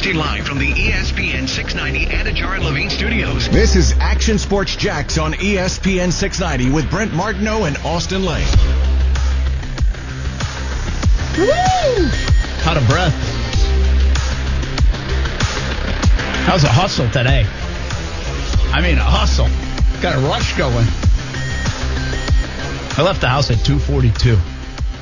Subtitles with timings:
[0.00, 3.50] Broadcasting live from the ESPN 690 Anajar and Levine studios.
[3.50, 8.46] This is Action Sports Jax on ESPN 690 with Brent Martineau and Austin Lane.
[11.36, 12.08] Woo!
[12.64, 13.12] Out of breath.
[16.46, 17.44] How's a hustle today?
[18.72, 19.48] I mean, a hustle.
[20.00, 20.86] Got a rush going.
[22.96, 24.38] I left the house at 2:42,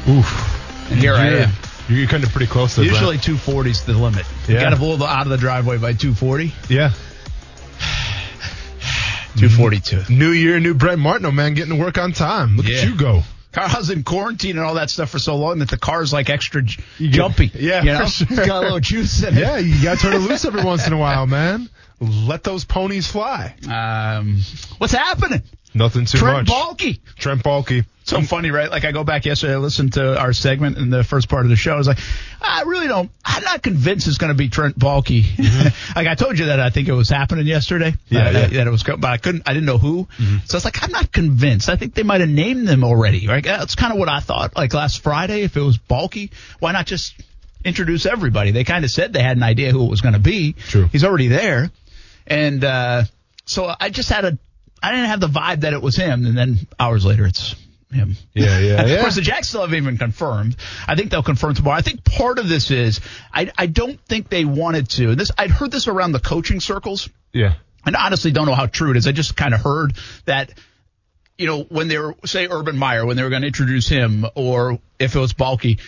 [0.08, 0.90] Oof.
[0.90, 1.52] and here I You're- am.
[1.88, 4.26] You're kind of pretty close to Usually 240 is the limit.
[4.48, 4.62] You Yeah.
[4.62, 6.52] got to pull the- out of the driveway by 240.
[6.68, 6.92] Yeah.
[9.36, 10.12] 242.
[10.12, 12.56] New year, new Brent Martineau, man, getting to work on time.
[12.56, 12.78] Look Yeah.
[12.78, 13.22] at you go.
[13.52, 16.28] Car Carl's in quarantine and all that stuff for so long that the car's like
[16.28, 17.50] extra j- jumpy.
[17.54, 18.26] Yeah, you know, sure.
[18.30, 19.40] it's got a little juice in it.
[19.40, 21.68] Yeah, you got to turn it loose every once in a while, man.
[22.00, 23.54] Let those ponies fly.
[23.68, 24.40] Um,
[24.78, 25.42] what's happening?
[25.74, 26.56] Nothing too Trent much.
[26.56, 26.98] Baalke.
[27.16, 27.84] Trent Baalke.
[28.08, 28.70] So funny, right?
[28.70, 31.50] Like I go back yesterday, I listened to our segment in the first part of
[31.50, 31.74] the show.
[31.74, 31.98] I was like,
[32.40, 33.10] I really don't.
[33.22, 35.24] I'm not convinced it's going to be Trent Baalke.
[35.96, 37.90] like I told you that I think it was happening yesterday.
[37.90, 38.14] Mm-hmm.
[38.14, 38.44] Yeah, uh, yeah.
[38.44, 38.54] Mm-hmm.
[38.54, 39.42] That, it was, but I couldn't.
[39.46, 40.08] I didn't know who.
[40.46, 41.68] So it's like I'm not convinced.
[41.68, 43.28] I think they might have named them already.
[43.28, 43.44] Right?
[43.44, 44.56] That's kind of what I thought.
[44.56, 47.14] Like last Friday, if it was Baalke, why not just
[47.62, 48.52] introduce everybody?
[48.52, 50.54] They kind of said they had an idea who it was going to be.
[50.54, 50.86] True.
[50.90, 51.70] He's already there,
[52.26, 53.02] and uh,
[53.44, 54.38] so I just had a.
[54.82, 57.54] I didn't have the vibe that it was him, and then hours later, it's
[57.92, 58.16] him.
[58.34, 60.56] Yeah, yeah, Of course, the Jacks still haven't even confirmed.
[60.86, 61.76] I think they'll confirm tomorrow.
[61.76, 63.00] I think part of this is
[63.32, 65.14] I, I don't think they wanted to.
[65.14, 67.54] This I'd heard this around the coaching circles, Yeah.
[67.86, 69.06] and honestly don't know how true it is.
[69.06, 69.94] I just kind of heard
[70.26, 70.52] that.
[71.40, 74.26] You know, when they were say Urban Meyer, when they were going to introduce him,
[74.34, 75.78] or if it was Baalke,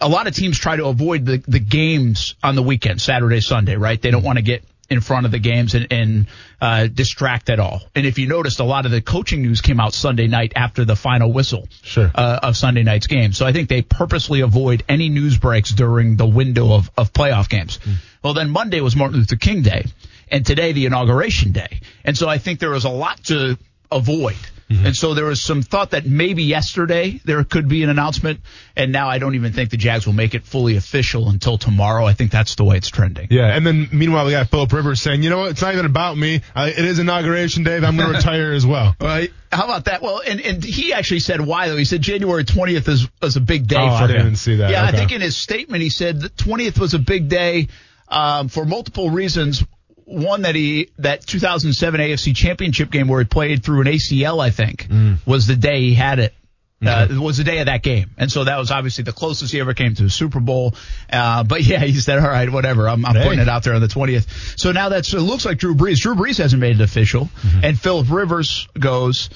[0.00, 3.76] a lot of teams try to avoid the, the games on the weekend, Saturday, Sunday,
[3.76, 4.00] right?
[4.00, 6.26] They don't want to get in front of the games and, and
[6.60, 7.82] uh, distract at all.
[7.94, 10.84] And if you noticed, a lot of the coaching news came out Sunday night after
[10.84, 12.10] the final whistle Sure.
[12.14, 13.32] uh, of Sunday night's game.
[13.32, 17.48] So I think they purposely avoid any news breaks during the window of, of playoff
[17.50, 17.78] games.
[18.22, 19.84] Well, then Monday was Martin Luther King Day,
[20.30, 21.80] and today the inauguration day.
[22.04, 23.58] And so I think there was a lot to
[23.92, 24.36] avoid.
[24.70, 28.40] And so there was some thought that maybe yesterday there could be an announcement,
[28.76, 32.04] and now I don't even think the Jags will make it fully official until tomorrow.
[32.04, 33.28] I think that's the way it's trending.
[33.30, 35.86] Yeah, and then meanwhile we got Philip Rivers saying, you know what, it's not even
[35.86, 36.42] about me.
[36.54, 37.76] Uh, it is inauguration day.
[37.76, 38.94] I'm going to retire as well.
[39.00, 39.32] Right.
[39.50, 40.02] How about that?
[40.02, 41.76] Well, and, and he actually said why though.
[41.78, 44.70] He said January 20th is, was a big day Oh, for I didn't see that.
[44.70, 47.68] Yeah, I think in his statement he said the 20th was a big day
[48.08, 49.64] um, for multiple reasons.
[50.10, 54.50] One that he that 2007 AFC Championship game where he played through an ACL, I
[54.50, 55.18] think, Mm.
[55.26, 56.34] was the day he had it.
[56.80, 59.58] Uh, was the day of that game, and so that was obviously the closest he
[59.58, 60.76] ever came to a Super Bowl.
[61.12, 62.88] Uh, but yeah, he said, "All right, whatever.
[62.88, 63.24] I'm, I'm Hey.
[63.24, 65.98] putting it out there on the 20th." So now that's it looks like Drew Brees.
[66.00, 67.64] Drew Brees hasn't made it official, Mm-hmm.
[67.64, 69.28] and Philip Rivers goes.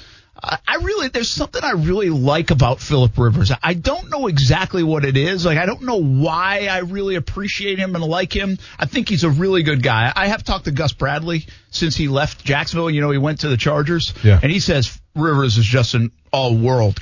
[0.45, 3.53] I really, there's something I really like about Philip Rivers.
[3.63, 5.47] I don't know exactly what it is.
[5.47, 8.59] Like, I don't know why I really appreciate him and like him.
[8.77, 10.13] I think he's a really good guy.
[10.15, 12.91] I have talked to Gus Bradley since he left Jacksonville.
[12.91, 14.15] You know, he went to the Chargers.
[14.25, 14.41] Yeah.
[14.43, 17.01] And he says Rivers is just an all world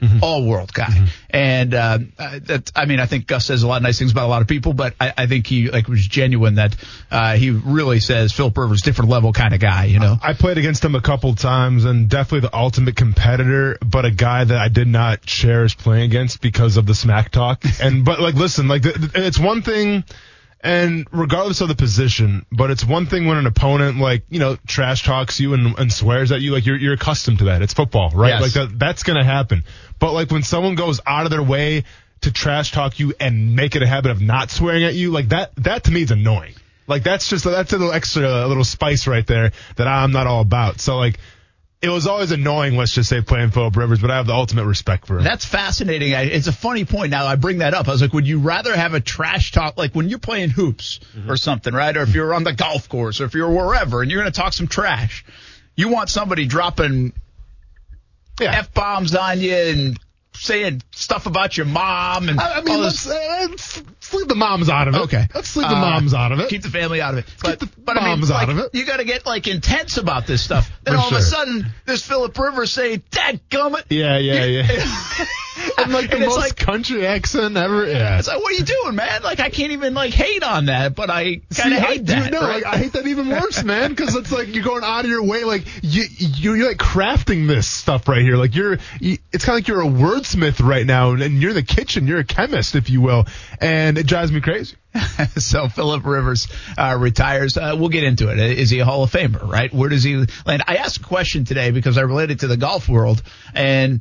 [0.00, 0.18] guy.
[0.22, 1.08] All world guy.
[1.28, 4.26] And, uh, that, I mean, I think Gus says a lot of nice things about
[4.26, 6.74] a lot of people, but I, I think he, like, was genuine that,
[7.10, 10.16] uh, he really says Philip Rivers, different level kind of guy, you know?
[10.22, 14.44] I played against him a couple times and definitely the ultimate competitor, but a guy
[14.44, 17.62] that I did not cherish playing against because of the smack talk.
[17.80, 20.04] And, but like, listen, like, the, the- it's one thing,
[20.62, 24.56] and regardless of the position, but it's one thing when an opponent, like, you know,
[24.66, 27.62] trash talks you and, and swears at you, like, you're, you're accustomed to that.
[27.62, 28.28] It's football, right?
[28.28, 28.42] Yes.
[28.42, 29.64] Like, that, that's gonna happen.
[29.98, 31.84] But like, when someone goes out of their way
[32.22, 35.30] to trash talk you and make it a habit of not swearing at you, like,
[35.30, 36.54] that, that to me is annoying.
[36.90, 40.26] Like that's just that's a little extra a little spice right there that I'm not
[40.26, 40.80] all about.
[40.80, 41.20] So like
[41.82, 44.66] it was always annoying, let's just say playing Philip Rivers, but I have the ultimate
[44.66, 45.24] respect for him.
[45.24, 46.14] That's fascinating.
[46.14, 47.10] I- It's a funny point.
[47.10, 47.88] Now I bring that up.
[47.88, 51.00] I was like, would you rather have a trash talk, like when you're playing hoops
[51.16, 51.30] mm-hmm.
[51.30, 51.96] or something, right?
[51.96, 54.38] Or if you're on the golf course or if you're wherever and you're going to
[54.38, 55.24] talk some trash,
[55.74, 57.14] you want somebody dropping
[58.38, 58.58] yeah.
[58.58, 59.98] f bombs on you and
[60.34, 63.12] saying stuff about your mom and I, I mean, all let's, this.
[63.12, 65.00] uh, let's leave the moms out of it.
[65.02, 66.48] Okay, let's leave the Uh, moms out of it.
[66.48, 67.34] Keep the family out of it.
[67.42, 68.70] But, the but I mean, moms like, out of it.
[68.74, 70.70] You got to get like intense about this stuff.
[70.82, 74.66] Then For all of a sudden, there's Philip Rivers saying, "Dad, gummit." yeah, yeah, yeah.
[75.78, 77.86] and like the And most like- country accent ever.
[77.86, 78.18] Yeah.
[78.18, 79.22] It's like, what are you doing, man?
[79.22, 82.14] Like, I can't even like hate on that, but I kind of I hate do-
[82.14, 82.32] that.
[82.32, 82.62] No, right?
[82.62, 83.90] like, I hate that even worse, man.
[83.90, 87.46] Because it's like you're going out of your way, like you, you you're like crafting
[87.46, 88.36] this stuff right here.
[88.36, 91.56] Like you're, you, it's kind of like you're a wordsmith right now, and you're in
[91.56, 92.06] the kitchen.
[92.06, 93.26] You're a chemist, if you will,
[93.60, 94.76] and it drives me crazy.
[95.36, 97.56] so Philip Rivers uh, retires.
[97.56, 98.38] Uh, we'll get into it.
[98.38, 99.46] Is he a Hall of Famer?
[99.46, 99.72] Right?
[99.72, 100.64] Where does he land?
[100.66, 103.22] I asked a question today because I related to the golf world,
[103.54, 104.00] and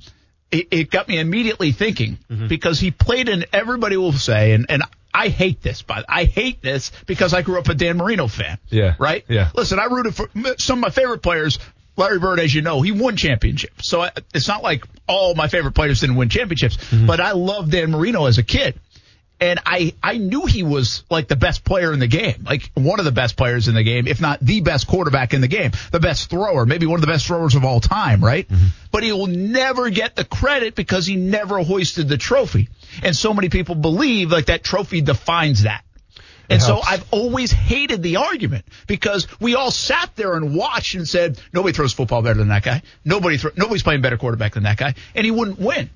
[0.51, 2.17] it, it got me immediately thinking
[2.47, 3.45] because he played in.
[3.53, 7.59] Everybody will say, and and I hate this, but I hate this because I grew
[7.59, 8.57] up a Dan Marino fan.
[8.69, 8.95] Yeah.
[8.99, 9.25] Right?
[9.27, 9.49] Yeah.
[9.55, 11.59] Listen, I rooted for some of my favorite players.
[11.97, 13.89] Larry Bird, as you know, he won championships.
[13.89, 17.07] So I, it's not like all my favorite players didn't win championships, Mm-hmm.
[17.07, 18.79] but I loved Dan Marino as a kid.
[19.41, 22.99] And I, I knew he was like the best player in the game, like one
[22.99, 25.71] of the best players in the game, if not the best quarterback in the game,
[25.91, 28.47] the best thrower, maybe one of the best throwers of all time, right?
[28.49, 28.65] Mm-hmm.
[28.91, 32.67] But he will never get the credit because he never hoisted the trophy.
[33.01, 35.83] And so many people believe like that trophy defines that.
[36.49, 36.81] And so.
[36.83, 41.73] I've always hated the argument because we all sat there and watched and said nobody
[41.73, 42.81] throws football better than that guy.
[43.05, 45.89] Nobody thro- nobody's playing better quarterback than that guy, and he wouldn't win.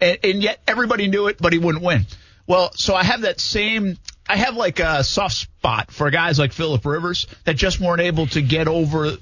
[0.00, 2.06] And, and yet everybody knew it, but he wouldn't win.
[2.48, 3.98] Well, so I have that same.
[4.28, 8.26] I have like a soft spot for guys like Philip Rivers that just weren't able
[8.28, 9.12] to get over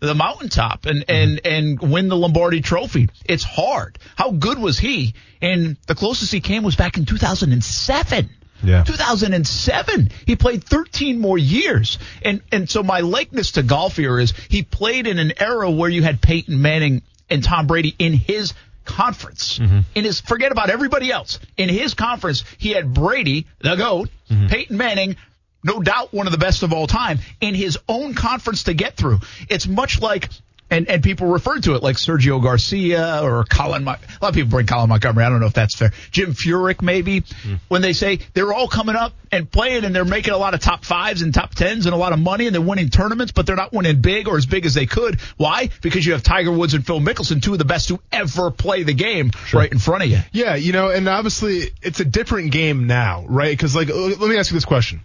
[0.00, 1.10] the mountaintop and, mm-hmm.
[1.10, 3.08] and, and win the Lombardi trophy.
[3.24, 3.98] It's hard.
[4.14, 5.14] How good was he?
[5.40, 8.30] And the closest he came was back in 2007.
[8.62, 8.84] Yeah.
[8.84, 10.10] 2007.
[10.26, 11.98] He played 13 more years.
[12.22, 15.88] And, and so my likeness to golf here is he played in an era where
[15.88, 18.52] you had Peyton Manning and Tom Brady in his
[18.90, 19.58] conference.
[19.58, 19.80] Mm-hmm.
[19.94, 21.38] In his, forget about everybody else.
[21.56, 24.46] In his conference, he had Brady, the GOAT, mm-hmm.
[24.48, 25.16] Peyton Manning,
[25.62, 28.96] no doubt one of the best of all time, in his own conference to get
[28.96, 29.20] through.
[29.48, 30.28] It's much like,
[30.70, 33.84] and, and people refer to it like Sergio Garcia or Colin.
[33.84, 35.24] Mon- a lot of people bring Colin Montgomerie.
[35.24, 35.92] I don't know if that's fair.
[36.10, 37.20] Jim Furyk, maybe.
[37.20, 37.54] Hmm.
[37.68, 40.60] When they say they're all coming up and playing and they're making a lot of
[40.60, 43.46] top fives and top tens and a lot of money and they're winning tournaments, but
[43.46, 45.20] they're not winning big or as big as they could.
[45.36, 45.70] Why?
[45.82, 48.82] Because you have Tiger Woods and Phil Mickelson, two of the best to ever play
[48.82, 50.18] the game, right in front of you.
[50.32, 53.56] Yeah, you know, and obviously it's a different game now, right?
[53.56, 55.00] Because like, let me ask you this question: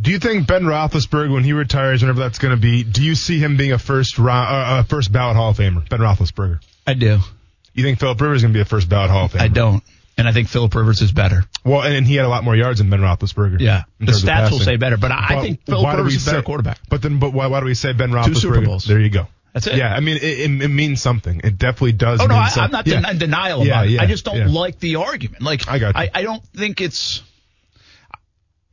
[0.00, 3.14] Do you think Ben Roethlisberger, when he retires, whenever that's going to be, do you
[3.14, 5.86] see him being a first round, uh, uh, first ballot Hall of Famer?
[5.88, 6.60] Ben Roethlisberger.
[6.86, 7.18] I do.
[7.74, 9.40] You think Philip Rivers is going to be a first ballot Hall of Famer?
[9.40, 9.82] I don't.
[10.16, 11.44] And I think Philip Rivers is better.
[11.64, 13.60] Well, and, and he had a lot more yards than Ben Roethlisberger.
[13.60, 13.84] Yeah.
[13.98, 16.42] The stats will say better, but I, I But think Philip Rivers is a better
[16.42, 16.78] quarterback.
[16.88, 18.26] But then, but why, why do we say Ben Roethlisberger?
[18.26, 18.84] Two Super Bowls.
[18.84, 19.28] There you go.
[19.52, 19.76] That's it.
[19.76, 21.40] Yeah, I mean, it, it, it means something.
[21.42, 22.20] It definitely does.
[22.20, 23.00] Oh no, mean I, I'm not yeah.
[23.00, 23.90] den- in denial Yeah, about it.
[23.90, 24.46] yeah, I just don't yeah.
[24.48, 25.42] like the argument.
[25.42, 26.00] Like I got you.
[26.02, 27.24] I, I don't think it's I-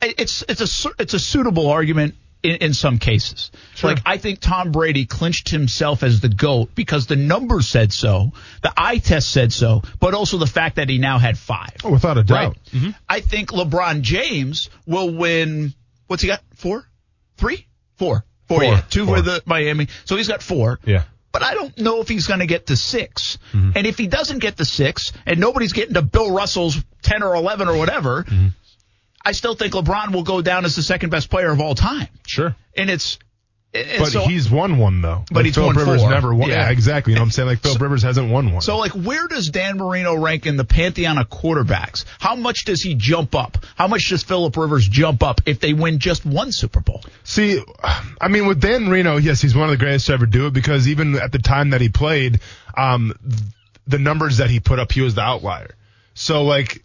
[0.00, 3.50] it's it's a it's a suitable argument in, in some cases.
[3.74, 3.90] Sure.
[3.90, 8.32] Like I think Tom Brady clinched himself as the goat because the numbers said so,
[8.62, 11.74] the eye test said so, but also the fact that he now had five.
[11.84, 12.56] Oh, without a doubt.
[12.56, 12.64] Right.
[12.72, 12.90] Mm-hmm.
[13.08, 15.74] I think LeBron James will win.
[16.06, 16.42] What's he got?
[16.54, 16.86] Four,
[17.36, 17.66] three,
[17.96, 18.58] four, four.
[18.60, 18.64] Four.
[18.64, 19.16] Yeah, two Four.
[19.16, 19.88] for the Miami.
[20.04, 20.80] So he's got four.
[20.84, 21.04] Yeah.
[21.30, 23.72] But I don't know if he's going to get to 6 mm-hmm.
[23.74, 27.34] And if he doesn't get to six, and nobody's getting to Bill Russell's ten or
[27.34, 28.48] eleven or whatever, mm-hmm.
[29.24, 32.08] I still think LeBron will go down as the second best player of all time.
[32.26, 32.54] Sure.
[32.76, 33.18] And it's.
[33.74, 35.24] and But so, he's won one though.
[35.28, 36.10] But Like, he's Philip won Rivers four.
[36.10, 36.48] never won.
[36.48, 36.66] Yeah.
[36.66, 36.70] Yeah.
[36.70, 37.12] exactly.
[37.12, 37.48] You know what I'm saying?
[37.48, 38.62] Like Philip Rivers hasn't won one.
[38.62, 42.04] So, like, where does Dan Marino rank in the pantheon of quarterbacks?
[42.18, 43.58] How much does he jump up?
[43.76, 47.02] How much does Philip Rivers jump up if they win just one Super Bowl?
[47.24, 47.60] See,
[48.20, 50.52] I mean, with Dan Marino, yes, he's one of the greatest to ever do it
[50.54, 52.40] because even at the time that he played,
[52.76, 53.12] um,
[53.86, 55.74] the numbers that he put up, he was the outlier.
[56.14, 56.82] So, like,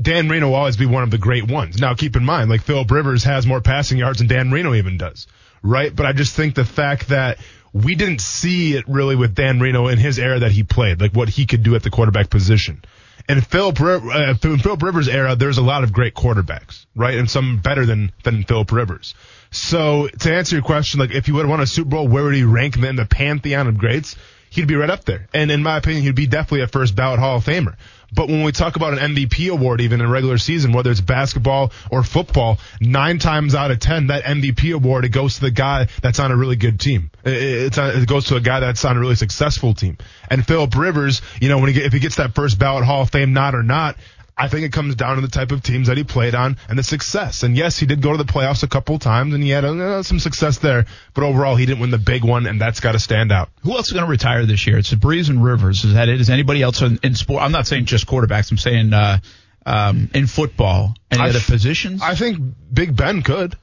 [0.00, 1.78] Dan Marino will always be one of the great ones.
[1.78, 4.96] Now, keep in mind, like, Philip Rivers has more passing yards than Dan Marino even
[4.96, 5.26] does,
[5.62, 5.94] right?
[5.94, 7.38] But I just think the fact that
[7.72, 11.12] we didn't see it really with Dan Marino in his era that he played, like
[11.12, 12.82] what he could do at the quarterback position.
[13.28, 17.16] And Philip, uh, in Philip Rivers' era, there's a lot of great quarterbacks, right?
[17.16, 19.14] And some better than than Philip Rivers.
[19.50, 22.24] So to answer your question, like if he would have won a Super Bowl, where
[22.24, 24.16] would he rank in the pantheon of greats?
[24.50, 25.28] He'd be right up there.
[25.32, 27.76] And in my opinion, he'd be definitely a first ballot Hall of Famer.
[28.12, 31.72] But when we talk about an MVP award, even in regular season, whether it's basketball
[31.90, 35.88] or football, nine times out of ten, that MVP award, it goes to the guy
[36.02, 37.10] that's on a really good team.
[37.24, 39.96] It, it goes to a guy that's on a really successful team.
[40.30, 43.10] And Philip Rivers, you know, when he if he gets that first ballot Hall of
[43.10, 43.96] Fame nod or not,
[44.36, 46.78] I think it comes down to the type of teams that he played on and
[46.78, 47.42] the success.
[47.42, 50.02] And yes, he did go to the playoffs a couple times and he had uh,
[50.02, 52.98] some success there, but overall he didn't win the big one, and that's got to
[52.98, 53.50] stand out.
[53.62, 54.78] Who else is going to retire this year?
[54.78, 55.84] It's the Brees and Rivers.
[55.84, 56.20] Is that it?
[56.20, 57.42] Is anybody else in, in sport?
[57.42, 58.50] I'm not saying just quarterbacks.
[58.50, 59.18] I'm saying uh,
[59.66, 60.94] um, in football.
[61.10, 62.00] Any I other f- positions?
[62.02, 62.38] I think
[62.72, 63.56] Big Ben could.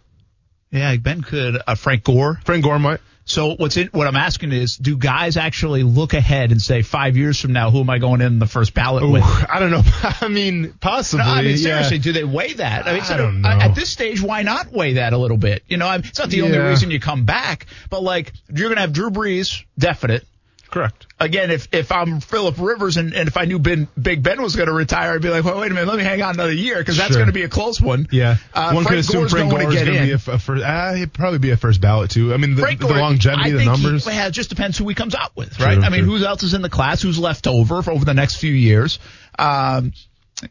[0.71, 1.57] yeah, Ben could.
[1.65, 2.39] Uh, Frank Gore.
[2.45, 2.99] Frank Gore might.
[3.29, 7.15] So what's in, what I'm asking is, do guys actually look ahead and say, five
[7.15, 9.23] years from now, who am I going in the first ballot Ooh, with?
[9.23, 9.83] I don't know.
[10.03, 11.23] I mean, possibly.
[11.23, 11.57] No, I mean, yeah.
[11.57, 12.87] seriously, do they weigh that?
[12.87, 13.49] I mean, I so don't know.
[13.49, 15.63] At this stage, why not weigh that a little bit?
[15.67, 18.81] You know, it's not the only reason you come back, but like, you're going to
[18.81, 20.25] have Drew Brees, definite.
[20.71, 21.07] Correct.
[21.19, 24.55] Again, if if I'm Philip Rivers and, and if I knew ben, Big Ben was
[24.55, 26.53] going to retire, I'd be like, well, wait a minute, let me hang on another
[26.53, 27.17] year because that's Sure.
[27.17, 28.07] going to be a close one.
[28.11, 28.37] Yeah.
[28.53, 30.63] Uh, One Frank could assume Gore's Frank Gore is going to be a, a first.
[30.63, 32.33] Ah, he'd probably be a first ballot too.
[32.33, 34.05] I mean, the, Frank the Gore, longevity, I the numbers.
[34.05, 35.73] He, yeah, it just depends who he comes out with, right?
[35.75, 36.17] True, I mean, true.
[36.17, 37.01] who else is in the class?
[37.01, 38.99] Who's left over for over the next few years?
[39.39, 39.93] Um,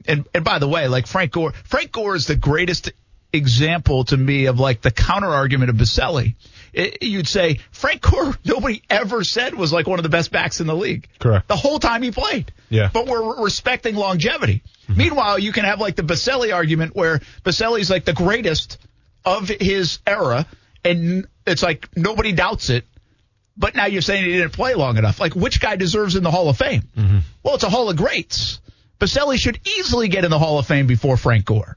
[0.07, 2.91] and and by the way, like Frank Gore, Frank Gore is the greatest
[3.33, 6.35] example to me of like the counter argument of Boselli.
[6.73, 10.61] It, you'd say Frank Gore, nobody ever said was like one of the best backs
[10.61, 11.09] in the league.
[11.19, 11.49] Correct.
[11.49, 12.53] The whole time he played.
[12.69, 12.91] Yeah.
[12.93, 14.63] But we're respecting longevity.
[14.85, 14.99] Mm-hmm.
[14.99, 18.79] Meanwhile, you can have like the Boselli argument where Boselli's like the greatest
[19.25, 20.47] of his era,
[20.85, 22.85] and it's like nobody doubts it.
[23.57, 25.19] But now you're saying he didn't play long enough.
[25.19, 26.83] Like, which guy deserves in the Hall of Fame?
[26.97, 27.19] Mm-hmm.
[27.43, 28.61] Well, it's a Hall of Greats.
[29.01, 31.77] Boselli should easily get in the Hall of Fame before Frank Gore.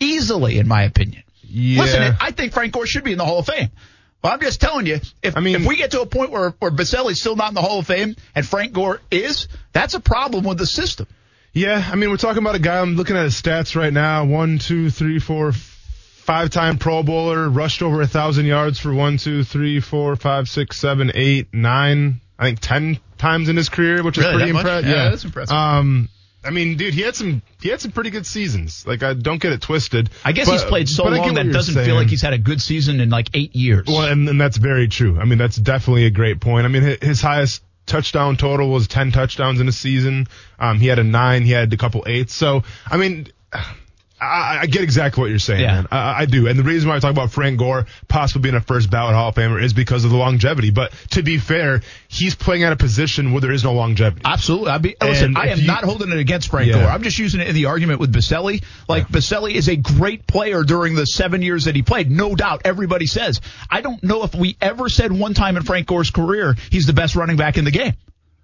[0.00, 1.22] Easily, in my opinion.
[1.58, 1.82] Yeah.
[1.82, 3.70] Listen, I think Frank Gore should be in the Hall of Fame.
[4.22, 6.50] Well, I'm just telling you, if, I mean, if we get to a point where,
[6.58, 10.00] where Boselli's still not in the Hall of Fame and Frank Gore is, that's a
[10.00, 11.06] problem with the system.
[11.54, 12.78] Yeah, I mean, we're talking about a guy.
[12.78, 14.26] I'm looking at his stats right now.
[14.26, 19.42] One, two, three, four, five-time Pro Bowler, rushed over a thousand yards for one, two,
[19.42, 22.20] three, four, five, six, seven, eight, nine.
[22.38, 24.90] I think ten times in his career, which Really, is pretty impressive.
[24.90, 25.56] Yeah, that's impressive.
[25.56, 26.10] Um,
[26.46, 28.86] I mean, dude, he had some he had some pretty good seasons.
[28.86, 30.10] Like, I don't get it twisted.
[30.24, 31.86] I guess But- he's played so but I get long that doesn't saying.
[31.86, 33.86] feel like he's had a good season in like eight years.
[33.86, 35.18] Well, and, and that's very true.
[35.18, 36.64] I mean, that's definitely a great point.
[36.64, 40.26] I mean, his highest touchdown total was 10 touchdowns in a season.
[40.58, 42.34] Um, he had a nine, he had a couple eights.
[42.34, 43.28] So, I mean,
[44.20, 45.74] I, I get exactly what you're saying, Yeah.
[45.74, 45.88] man.
[45.90, 46.46] I, I do.
[46.48, 49.28] And the reason why I talk about Frank Gore possibly being a first ballot Hall
[49.28, 50.70] of Famer is because of the longevity.
[50.70, 54.22] But to be fair, he's playing at a position where there is no longevity.
[54.24, 54.70] Absolutely.
[54.70, 56.80] I be, listen, I am you- not holding it against Frank Yeah.
[56.80, 56.88] Gore.
[56.88, 58.62] I'm just using it in the argument with Boselli.
[58.88, 62.10] Like Boselli is a great player during the seven years that he played.
[62.10, 62.62] No doubt.
[62.64, 63.40] Everybody says.
[63.70, 66.92] I don't know if we ever said one time in Frank Gore's career he's the
[66.94, 67.92] best running back in the game.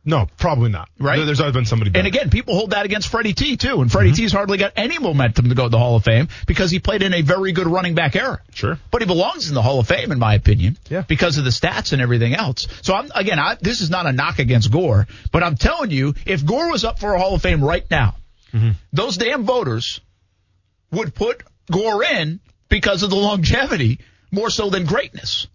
[0.05, 0.89] No, probably not.
[0.99, 1.25] Right.
[1.25, 2.01] There's always been somebody better.
[2.01, 3.81] And again, people hold that against Freddie T too.
[3.81, 4.17] And Freddie Mm-hmm.
[4.17, 7.03] T's hardly got any momentum to go to the Hall of Fame because he played
[7.03, 8.41] in a very good running back era.
[8.53, 8.79] Sure.
[8.91, 10.77] But he belongs in the Hall of Fame, in my opinion.
[10.91, 11.03] Yeah.
[11.03, 12.67] Because of the stats and everything else.
[12.83, 16.15] So I'm again, I, this is not a knock against Gore, but I'm telling you,
[16.27, 18.17] if Gore was up for a Hall of Fame right now,
[18.53, 18.73] Mm-hmm.
[18.93, 20.01] those damn voters
[20.91, 25.47] would put Gore in because of the longevity more so than greatness.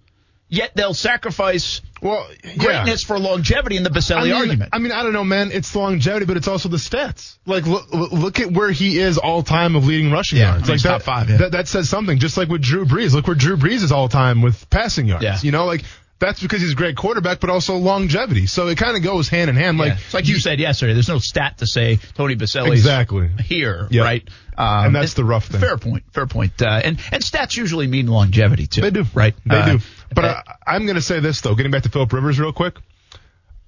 [0.50, 2.56] Yet they'll sacrifice well, yeah.
[2.56, 4.70] greatness for longevity in the Boselli I mean, argument.
[4.72, 5.52] I mean, I don't know, man.
[5.52, 7.38] It's longevity, but it's also the stats.
[7.46, 10.64] Like, look, look at where he is all time of leading rushing Yeah, yards.
[10.64, 11.38] I mean, like that, top five, yeah.
[11.38, 12.20] that, that says something.
[12.20, 13.14] Just like with Drew Brees.
[13.14, 15.24] Look where Drew Brees is all time with passing yards.
[15.24, 15.38] Yeah.
[15.42, 15.84] You know, like
[16.20, 18.48] that's because he's a great quarterback, but also longevity.
[18.48, 19.78] So it kind of goes hand in hand.
[19.78, 19.98] Like, Yeah.
[20.06, 23.30] It's like you said yesterday, there's no stat to say Tony Boselli's Exactly.
[23.44, 24.02] here, Yeah.
[24.04, 24.28] right?
[24.58, 25.62] Um, And that's the rough thing.
[25.62, 26.04] Fair point.
[26.14, 26.60] Fair point.
[26.62, 28.82] Uh, and and stats usually mean longevity too.
[28.82, 29.06] They do.
[29.14, 29.36] right?
[29.46, 29.80] They Uh, do.
[30.14, 32.54] But uh, I, I'm going to say this though, getting back to Philip Rivers real
[32.54, 32.76] quick.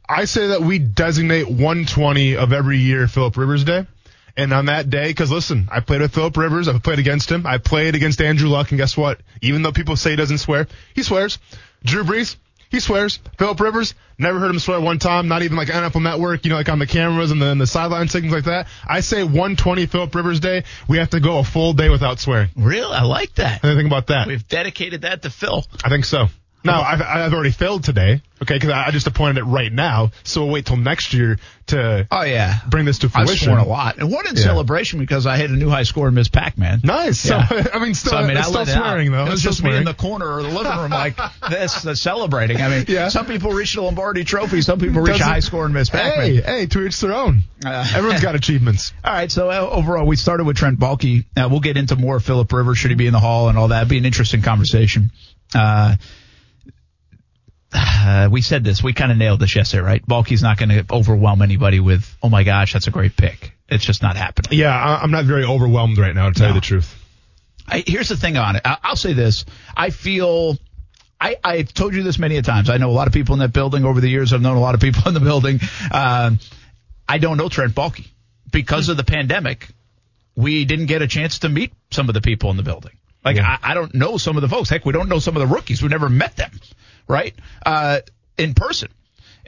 [0.08, 3.86] I say that we designate 120 of every year Philip Rivers Day.
[4.36, 6.68] And on that day, because listen, I played with Philip Rivers.
[6.68, 7.46] I've played against him.
[7.46, 9.20] I played against Andrew Luck, and guess what?
[9.42, 11.38] Even though people say he doesn't swear, he swears.
[11.84, 12.36] Drew Brees,
[12.70, 13.20] he swears.
[13.38, 15.28] Philip Rivers, never heard him swear one time.
[15.28, 17.68] Not even like NFL Network, you know, like on the cameras and the, and the
[17.68, 18.68] sideline things like that.
[18.88, 20.64] I say 120 Philip Rivers Day.
[20.88, 22.50] We have to go a full day without swearing.
[22.56, 23.64] really, I like that.
[23.64, 24.28] Anything about that?
[24.28, 25.66] We've dedicated that to Phil.
[25.84, 26.28] I think so.
[26.64, 30.12] Now, I've, I've already failed today, okay, because I I just appointed it right now,
[30.24, 31.38] so we'll wait till next year
[31.68, 33.46] to Oh yeah, bring this to I've fruition.
[33.46, 34.44] sworn a lot, and one in Yeah.
[34.44, 36.82] celebration because I hit a new high score in Miss Pac-Man.
[36.84, 37.26] Nice.
[37.30, 37.48] Yeah.
[37.48, 39.22] So, I mean, still, So I mean, I it's still let it swearing, though.
[39.26, 39.86] It was It's still just me in swearing.
[39.86, 41.18] the corner of the living room like
[41.50, 42.62] this, uh, celebrating.
[42.62, 43.08] I mean, Yeah.
[43.08, 45.90] some people reach the Lombardi Trophy, some people reach a Doesn't- high score in Miss
[45.90, 46.26] Pac-Man.
[46.26, 47.44] Hey, hey, to each their own.
[47.66, 48.92] Uh, Everyone's got achievements.
[49.06, 51.24] All right, so uh, overall, we started with Trent Baalke.
[51.38, 52.78] Uh, we'll get into more Philip Rivers.
[52.78, 53.78] Should he be in the Hall and all that?
[53.78, 55.12] It'd be an interesting conversation.
[55.56, 55.96] Uh,
[57.74, 58.84] uh, we said this.
[58.84, 60.06] We kind of nailed this yesterday, right?
[60.06, 63.54] Baalke's not going to overwhelm anybody with, oh my gosh, that's a great pick.
[63.68, 64.58] It's just not happening.
[64.60, 66.56] Yeah, I, I'm not very overwhelmed right now, to tell No.
[66.56, 66.96] you the truth.
[67.68, 68.64] I, here's the thing on it.
[68.66, 69.46] I, I'll say this.
[69.78, 70.58] I feel.
[71.22, 72.70] I, I've told you this many a times.
[72.70, 74.32] I know a lot of people in that building over the years.
[74.34, 75.60] I've known a lot of people in the building.
[75.92, 76.32] Uh,
[77.08, 78.08] I don't know Trent Baalke
[78.52, 79.68] because of the pandemic.
[80.36, 82.94] We didn't get a chance to meet some of the people in the building.
[83.24, 83.58] Like Yeah.
[83.62, 84.70] I, I don't know some of the folks.
[84.70, 85.82] Heck, we don't know some of the rookies.
[85.82, 86.52] We've never met them,
[87.10, 87.36] right?
[87.66, 88.00] Uh,
[88.38, 88.90] in person.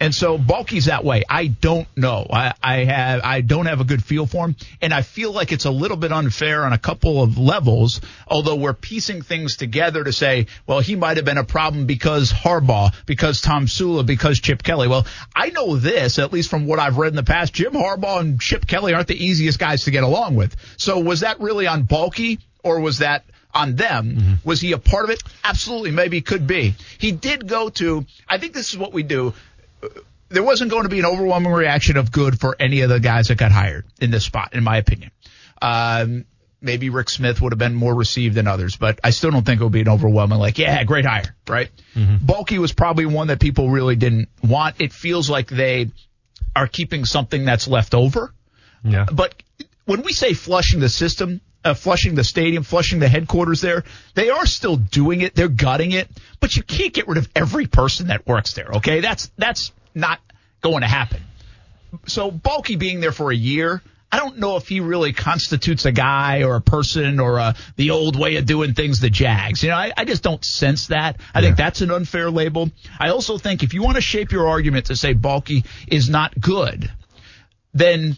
[0.01, 1.22] And so Baalke's that way.
[1.30, 2.25] I don't know.
[2.27, 5.51] I, I have I don't have a good feel for him, and I feel like
[5.51, 8.01] it's a little bit unfair on a couple of levels.
[8.27, 12.34] Although we're piecing things together to say, well, he might have been a problem because
[12.34, 14.88] Harbaugh, because Tomsula, because Chip Kelly.
[14.88, 17.53] Well, I know this at least from what I've read in the past.
[17.53, 20.56] Jim Harbaugh and Chip Kelly aren't the easiest guys to get along with.
[20.77, 23.24] So was that really on Baalke, or was that?
[23.53, 24.39] On them.
[24.43, 25.22] Was he a part of it?
[25.43, 26.75] Absolutely, maybe could be.
[26.98, 29.34] He did go to, I think this is what we do.
[30.29, 33.27] There wasn't going to be an overwhelming reaction of good for any of the guys
[33.27, 35.12] that got hired in this spot, in my opinion.
[35.62, 36.25] Um,
[36.62, 39.60] maybe Rick Smith would have been more received than others, but I still don't think
[39.60, 41.70] it would be an overwhelming, like, yeah, great hire, right?
[41.96, 44.75] Baalke was probably one that people really didn't want.
[44.79, 45.91] It feels like they
[46.55, 48.34] are keeping something that's left over.
[48.84, 49.05] Yeah.
[49.12, 49.36] But
[49.86, 53.84] when we say flushing the system, uh, flushing the stadium, flushing the headquarters there,
[54.15, 55.36] they are still doing it.
[55.36, 56.08] They're gutting it,
[56.39, 58.70] but you can't get rid of every person that works there.
[58.75, 60.20] Okay, that's that's not
[60.62, 61.22] going to happen.
[62.08, 65.91] So Baalke being there for a year, I don't know if he really constitutes a
[65.91, 69.63] guy or a person or a, the old way of doing things, the Jags.
[69.63, 71.18] You know, I, I just don't sense that.
[71.34, 71.46] I yeah.
[71.46, 72.72] think that's an unfair label.
[73.00, 76.39] I also think if you want to shape your argument to say Baalke is not
[76.39, 76.91] good,
[77.74, 78.18] then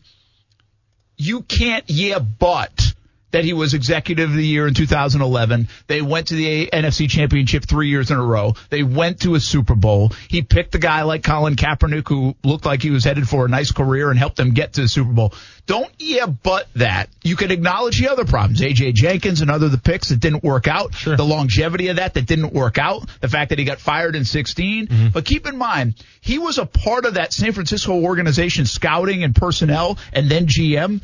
[1.16, 2.94] you can't, yeah, but
[3.34, 5.68] that he was executive of the year in 2011.
[5.88, 8.54] They went to the NFC championship three years in a row.
[8.70, 10.12] They went to a Super Bowl.
[10.30, 13.50] He picked a guy like Colin Kaepernick who looked like he was headed for a
[13.50, 15.34] nice career and helped them get to the Super Bowl.
[15.66, 17.10] Don't yeah, but that.
[17.24, 18.62] You can acknowledge the other problems.
[18.62, 20.94] AJ Jenkins and other the picks that didn't work out.
[20.94, 21.18] Sure.
[21.18, 23.10] The longevity of that that didn't work out.
[23.22, 24.88] The fact that he got fired in 16.
[24.88, 25.08] Mm-hmm.
[25.10, 29.36] But keep in mind, he was a part of that San Francisco organization scouting and
[29.36, 31.02] personnel and then GM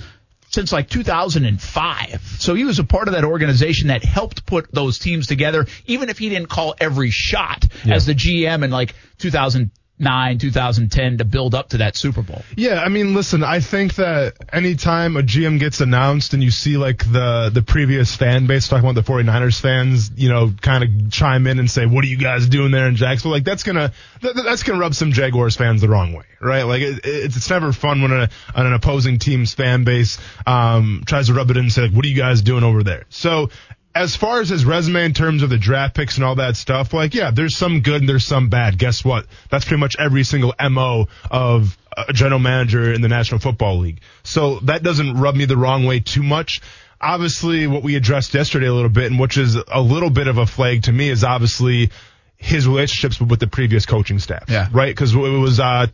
[0.49, 2.21] since like 2005.
[2.39, 6.09] So he was a part of that organization that helped put those teams together, even
[6.09, 7.95] if he didn't call every shot yeah.
[7.95, 12.43] as the GM in like 2000 nine, 2010 to build up to that Super Bowl.
[12.55, 16.77] Yeah, I mean, listen, I think that anytime a GM gets announced and you see
[16.77, 21.11] like the the previous fan base talking about the 49ers fans, you know, kind of
[21.11, 23.91] chime in and say, "What are you guys doing there in Jacksonville?" Like that's gonna
[24.21, 26.63] that, that's gonna rub some Jaguars fans the wrong way, right?
[26.63, 31.27] Like it, it's it's never fun when a, an opposing team's fan base um tries
[31.27, 33.49] to rub it in and say, like, "What are you guys doing over there?" So
[33.95, 36.93] as far as his resume in terms of the draft picks and all that stuff,
[36.93, 38.77] like, yeah, there's some good and there's some bad.
[38.77, 39.25] Guess what?
[39.49, 41.77] That's pretty much every single MO of
[42.07, 43.99] a general manager in the National Football League.
[44.23, 46.61] So that doesn't rub me the wrong way too much.
[47.01, 50.37] Obviously, what we addressed yesterday a little bit, and which is a little bit of
[50.37, 51.89] a flag to me, is obviously
[52.37, 54.45] his relationships with the previous coaching staff.
[54.49, 54.67] Yeah.
[54.71, 54.95] Right?
[54.95, 55.87] Because it was uh,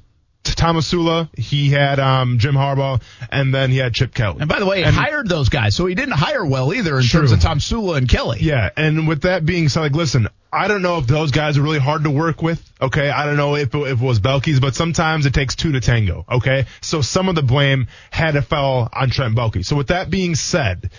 [0.51, 4.37] Tomsula, he had um, Jim Harbaugh, and then he had Chip Kelly.
[4.39, 6.97] And by the way, he and, hired those guys, so he didn't hire well either
[6.97, 7.21] in true.
[7.21, 8.39] terms of Tomsula and Kelly.
[8.41, 11.61] Yeah, and with that being said, like, listen, I don't know if those guys are
[11.61, 12.63] really hard to work with.
[12.81, 15.73] Okay, I don't know if it, if it was Baalke's, but sometimes it takes two
[15.73, 16.25] to tango.
[16.31, 19.65] Okay, so some of the blame had to fall on Trent Baalke.
[19.65, 20.89] So with that being said.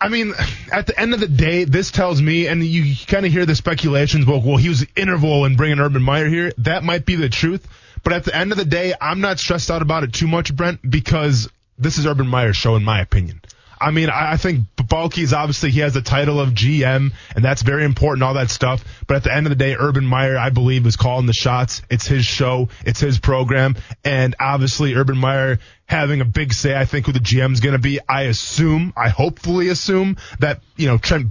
[0.00, 0.32] I mean,
[0.72, 3.56] at the end of the day, this tells me, and you kind of hear the
[3.56, 6.52] speculations, well, well, he was interval in bringing Urban Meyer here.
[6.58, 7.66] That might be the truth.
[8.02, 10.54] But at the end of the day, I'm not stressed out about it too much,
[10.54, 13.40] Brent, because this is Urban Meyer's show, in my opinion.
[13.80, 17.62] I mean, I, I think Baalke's obviously he has the title of GM, and that's
[17.62, 18.84] very important, all that stuff.
[19.06, 21.82] But at the end of the day, Urban Meyer, I believe, is calling the shots.
[21.90, 26.84] It's his show, it's his program, and obviously Urban Meyer having a big say, I
[26.84, 28.00] think, who the GM's going to be.
[28.08, 31.28] I assume, I hopefully assume that you know Trent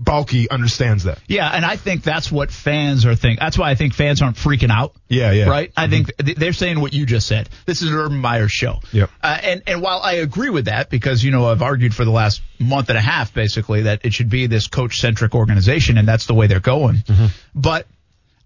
[0.00, 1.18] Baalke understands that.
[1.28, 3.38] Yeah, and I think that's what fans are thinking.
[3.40, 4.94] That's why I think fans aren't freaking out.
[5.08, 5.48] Yeah, yeah.
[5.48, 5.72] Right?
[5.76, 6.04] I mm-hmm.
[6.04, 7.48] think they're saying what you just said.
[7.66, 8.80] This is an Urban Meyer show.
[8.92, 9.10] Yep.
[9.22, 12.10] Uh, and, and while I agree with that, because, you know, I've argued for the
[12.10, 16.08] last month and a half, basically, that it should be this coach centric organization, and
[16.08, 16.96] that's the way they're going.
[16.96, 17.26] Mm-hmm.
[17.54, 17.86] But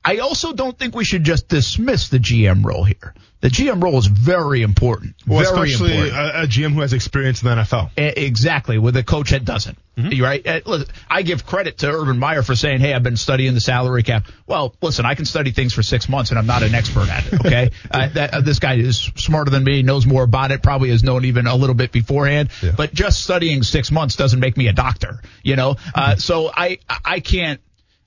[0.04, 3.14] I also don't think we should just dismiss the GM role here.
[3.46, 5.14] The GM role is very important.
[5.24, 6.16] Well, very especially important.
[6.16, 7.90] A, a, GM who has experience in the NFL.
[7.96, 9.78] A- exactly, with a coach that doesn't.
[9.96, 10.20] Mm-hmm.
[10.20, 10.44] Right?
[10.44, 13.60] Uh, listen, I give credit to Urban Meyer for saying, "Hey, I've been studying the
[13.60, 16.74] salary cap." Well, listen, I can study things for six months, and I'm not an
[16.74, 17.34] expert at it.
[17.46, 20.90] Okay, uh, that, uh, this guy is smarter than me, knows more about it, probably
[20.90, 22.50] has known even a little bit beforehand.
[22.60, 22.72] Yeah.
[22.76, 25.22] But just studying six months doesn't make me a doctor.
[25.44, 26.18] You know, uh, mm-hmm.
[26.18, 27.60] so I I can't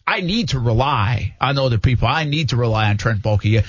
[0.09, 2.07] I need to rely on other people.
[2.07, 3.63] I need to rely on Trent Baalke.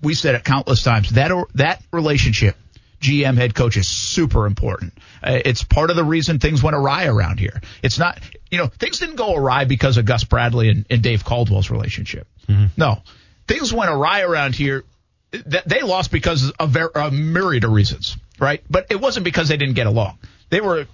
[0.00, 1.10] We said it countless times.
[1.10, 2.54] That that relationship,
[3.00, 4.92] GM head coach, is super important.
[5.20, 7.60] Uh, it's part of the reason things went awry around here.
[7.82, 8.20] It's not,
[8.52, 12.28] you know, things didn't go awry because of Gus Bradley and, and Dave Caldwell's relationship.
[12.46, 12.66] Mm-hmm.
[12.76, 13.02] No,
[13.48, 14.84] things went awry around here.
[15.32, 18.62] They lost because of a myriad of reasons, right?
[18.70, 20.18] But it wasn't because they didn't get along.
[20.50, 20.86] They were,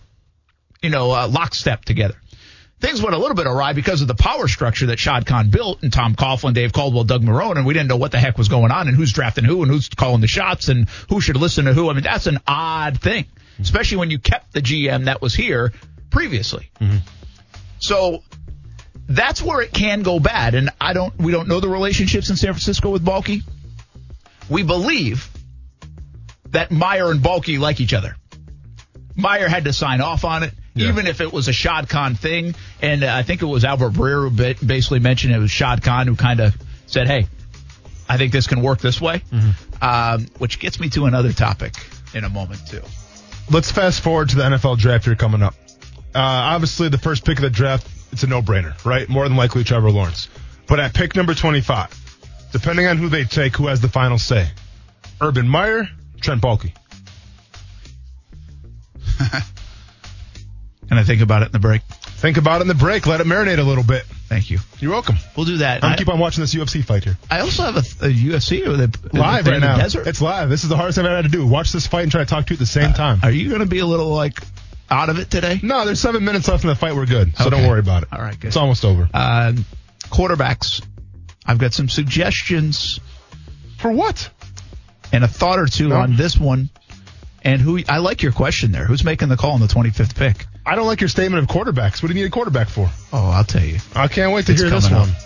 [0.81, 2.17] you know, uh, lockstep together
[2.81, 5.83] things went a little bit awry because of the power structure that Shad Khan built
[5.83, 8.49] and Tom Coughlin, Dave Caldwell, Doug Marrone, and we didn't know what the heck was
[8.49, 11.65] going on and who's drafting who and who's calling the shots and who should listen
[11.65, 11.91] to who.
[11.91, 13.27] I mean, that's an odd thing,
[13.61, 15.73] especially when you kept the GM that was here
[16.11, 16.71] previously.
[16.81, 16.99] Mm-hmm.
[17.79, 18.23] So
[19.09, 20.55] that's where it can go bad.
[20.55, 23.43] And I don't, we don't know the relationships in San Francisco with Baalke.
[24.49, 25.29] We believe
[26.51, 28.17] that Meyer and Baalke like each other.
[29.15, 30.89] Meyer had to sign off on it yeah.
[30.89, 32.55] even if it was a Shad Khan thing.
[32.81, 36.07] And uh, I think it was Albert Breer who basically mentioned it was Shad Khan
[36.07, 36.55] who kind of
[36.87, 37.27] said, hey,
[38.09, 39.85] I think this can work this way, mm-hmm.
[39.85, 41.75] um, which gets me to another topic
[42.15, 42.83] in a moment, too.
[43.51, 45.55] Let's fast forward to the NFL draft here coming up.
[46.15, 49.09] Uh, obviously, the first pick of the draft, it's a no brainer, right?
[49.09, 50.29] More than likely Trevor Lawrence.
[50.67, 54.49] But at pick number 25, depending on who they take, who has the final say?
[55.21, 55.89] Urban Meyer,
[56.21, 56.73] Trent Baalke.
[60.89, 61.83] Can I think about it in the break?
[61.83, 63.07] Think about it in the break.
[63.07, 64.05] Let it marinate a little bit.
[64.29, 64.59] Thank you.
[64.79, 65.17] You're welcome.
[65.37, 65.83] We'll do that.
[65.85, 67.17] I'm I, keep on watching this UFC fight here.
[67.31, 69.77] I also have a, a UFC with a, Live right now.
[69.79, 70.07] Desert.
[70.07, 70.49] It's live.
[70.49, 71.47] This is the hardest I've ever had to do.
[71.47, 73.21] Watch this fight and try to talk to you at the same time.
[73.23, 74.41] Are you going to be a little like
[74.91, 75.59] out of it today?
[75.63, 76.95] No, there's seven minutes left in the fight.
[76.95, 77.37] We're good.
[77.37, 77.57] So Okay.
[77.57, 78.09] don't worry about it.
[78.13, 78.49] All right, good.
[78.49, 79.09] It's almost over.
[79.13, 79.53] Uh,
[80.05, 80.85] quarterbacks.
[81.45, 83.01] I've got some suggestions
[83.79, 84.31] For what?
[85.13, 85.97] and a thought or two No.
[86.01, 86.71] on this one.
[87.43, 88.85] And who I like your question there.
[88.87, 90.47] Who's making the call on the 25th pick?
[90.67, 92.03] I don't like your statement of quarterbacks.
[92.03, 92.91] What do you need a quarterback for?
[93.13, 93.79] Oh, I'll tell you.
[93.95, 95.11] I can't wait to It's hear this coming one.
[95.11, 95.17] up.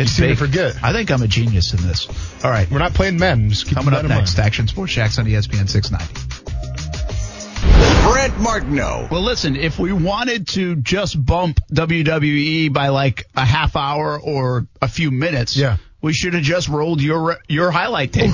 [0.00, 0.38] It's seem to big.
[0.38, 0.76] forget.
[0.82, 2.08] I think I'm a genius in this.
[2.44, 2.68] All right.
[2.70, 3.50] We're not playing men.
[3.50, 4.20] Just keep Coming that up in mind.
[4.22, 8.10] next, Action Sports Jax on ESPN 690.
[8.10, 9.08] Brent Martineau.
[9.10, 14.66] Well, listen, if we wanted to just bump WWE by like a half hour or
[14.82, 15.76] a few minutes, Yeah.
[16.02, 18.32] we should have just rolled your your highlight tape.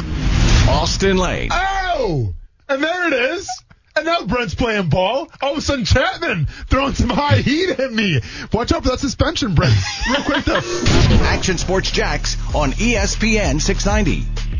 [0.68, 1.50] Austin Lane.
[1.52, 2.34] Oh!
[2.68, 3.48] And there it is.
[3.96, 5.28] And now Brent's playing ball.
[5.40, 8.20] All of a sudden, Chapman throwing some high heat at me.
[8.52, 9.74] Watch out for that suspension, Brent.
[10.10, 10.60] Real quick, though.
[11.24, 14.55] Action Sports Jax on ESPN 690.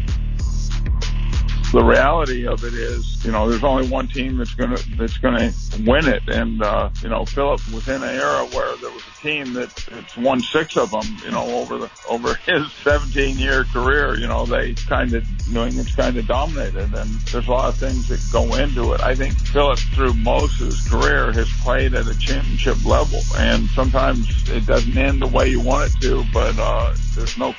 [1.77, 5.53] The reality of it is, you know, there's only one team that's gonna that's gonna
[5.81, 9.23] win it, and uh, you know, Philip was in an era where there was a
[9.23, 13.65] team that that's won six of them, you know, over the over his 17 year
[13.65, 14.19] career.
[14.19, 17.77] You know, they kind of New England's kind of dominated, and there's a lot of
[17.77, 19.03] things that go into it.
[19.03, 23.69] I think Philip, through most of his career, has played at a championship level, and
[23.69, 26.95] sometimes it doesn't end the way you want it to, but uh,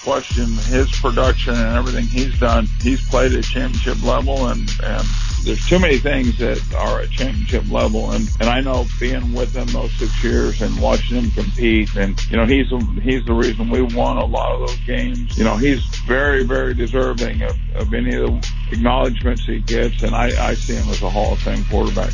[0.08, 5.06] question his production and everything he's done, he's played at championship level, and and
[5.44, 9.54] there's too many things that are at championship level, and and I know being with
[9.54, 12.70] him those six years and watching him compete, and you know he's
[13.04, 15.38] he's the reason we won a lot of those games.
[15.38, 20.16] You know he's very very deserving of, of any of the acknowledgments he gets, and
[20.16, 22.14] I I see him as a Hall of Fame quarterback.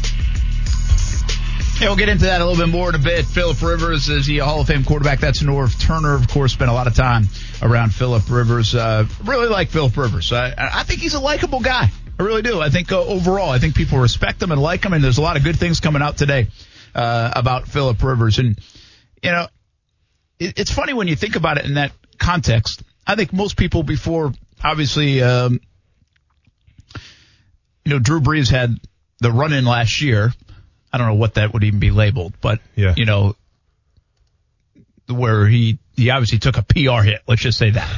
[1.84, 3.26] Yeah, we'll get into that a little bit more in a bit.
[3.26, 5.20] Philip Rivers is the Hall of Fame quarterback.
[5.20, 7.28] That's Norv Turner, of course, spent a lot of time
[7.62, 8.74] around Philip Rivers.
[8.74, 10.32] Uh, really like Philip Rivers.
[10.32, 11.90] I, I think he's a likable guy.
[12.18, 12.62] I really do.
[12.62, 15.22] I think uh, overall, I think people respect him and like him, and there's a
[15.22, 16.48] lot of good things coming out today
[16.96, 18.40] uh, about Philip Rivers.
[18.40, 18.58] And
[19.22, 19.48] you know,
[20.40, 22.82] it, it's funny when you think about it in that context.
[23.06, 24.32] I think most people before,
[24.64, 25.60] obviously, um,
[27.84, 28.74] you know, Drew Brees had
[29.20, 30.32] the run in last year.
[30.94, 32.94] I don't know what that would even be labeled, but Yeah.
[32.96, 33.36] you know,
[35.10, 37.22] where he he obviously took a PR hit.
[37.28, 37.90] Let's just say that,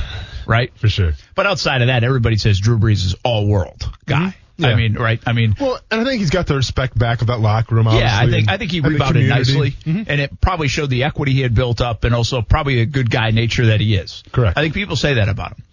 [0.48, 0.72] right?
[0.78, 1.14] For sure.
[1.36, 4.18] But outside of that, everybody says Drew Brees is all world guy.
[4.18, 4.30] Mm-hmm.
[4.58, 4.70] Yeah.
[4.70, 5.20] I mean, right?
[5.26, 7.88] I mean, Well, and I think he's got the respect back of that locker room.
[7.88, 10.06] yeah, I think I think he rebounded nicely, Mhm.
[10.08, 13.10] and it probably showed the equity he had built up, and also probably a good
[13.10, 14.24] guy nature that he is.
[14.32, 14.58] Correct.
[14.58, 15.64] I think people say that about him.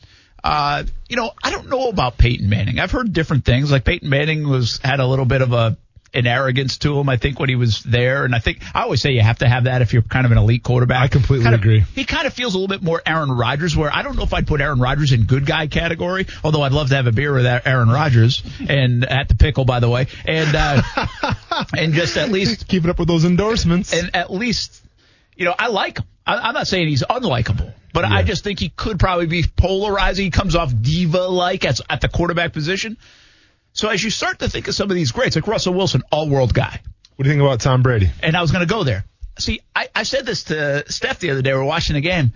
[0.44, 2.80] Uh, you know, I don't know about Peyton Manning.
[2.80, 3.70] I've heard different things.
[3.70, 5.76] Like Peyton Manning was had a little bit of a
[6.14, 7.08] an arrogance to him.
[7.08, 9.48] I think when he was there, and I think I always say you have to
[9.48, 11.00] have that if you're kind of an elite quarterback.
[11.00, 11.84] I completely Kind of- agree.
[11.94, 14.34] He kind of feels a little bit more Aaron Rodgers, where I don't know if
[14.34, 16.26] I'd put Aaron Rodgers in good guy category.
[16.44, 19.80] Although I'd love to have a beer with Aaron Rodgers and at the pickle, by
[19.80, 20.82] the way, and uh,
[21.76, 23.92] and just at least Keeping up with those endorsements.
[23.92, 24.82] and at least,
[25.36, 26.06] you know, I like him.
[26.26, 30.24] I, I'm not saying he's unlikable, but I just think he could probably be polarizing.
[30.26, 32.96] He comes off diva-like at, at the quarterback position.
[33.72, 36.52] So as you start to think of some of these greats, like Russell Wilson, all-world
[36.52, 36.80] guy,
[37.16, 38.10] what do you think about Tom Brady?
[38.22, 39.04] and I was going to go there.
[39.38, 41.52] See, I, I said this to Steph the other day.
[41.52, 42.32] We were watching the game,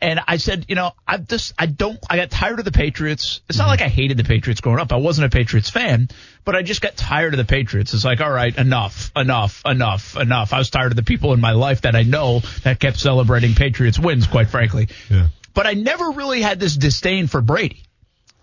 [0.00, 3.40] and I said, you know, I just, I don't, I got tired of the Patriots.
[3.48, 3.70] It's not mm-hmm.
[3.70, 4.92] like I hated the Patriots growing up.
[4.92, 6.08] I wasn't a Patriots fan,
[6.44, 7.94] but I just got tired of the Patriots.
[7.94, 10.52] It's like, all right, enough, enough, enough, enough.
[10.52, 13.54] I was tired of the people in my life that I know that kept celebrating
[13.54, 14.88] Patriots wins, quite frankly.
[15.08, 15.28] Yeah.
[15.54, 17.82] But I never really had this disdain for Brady.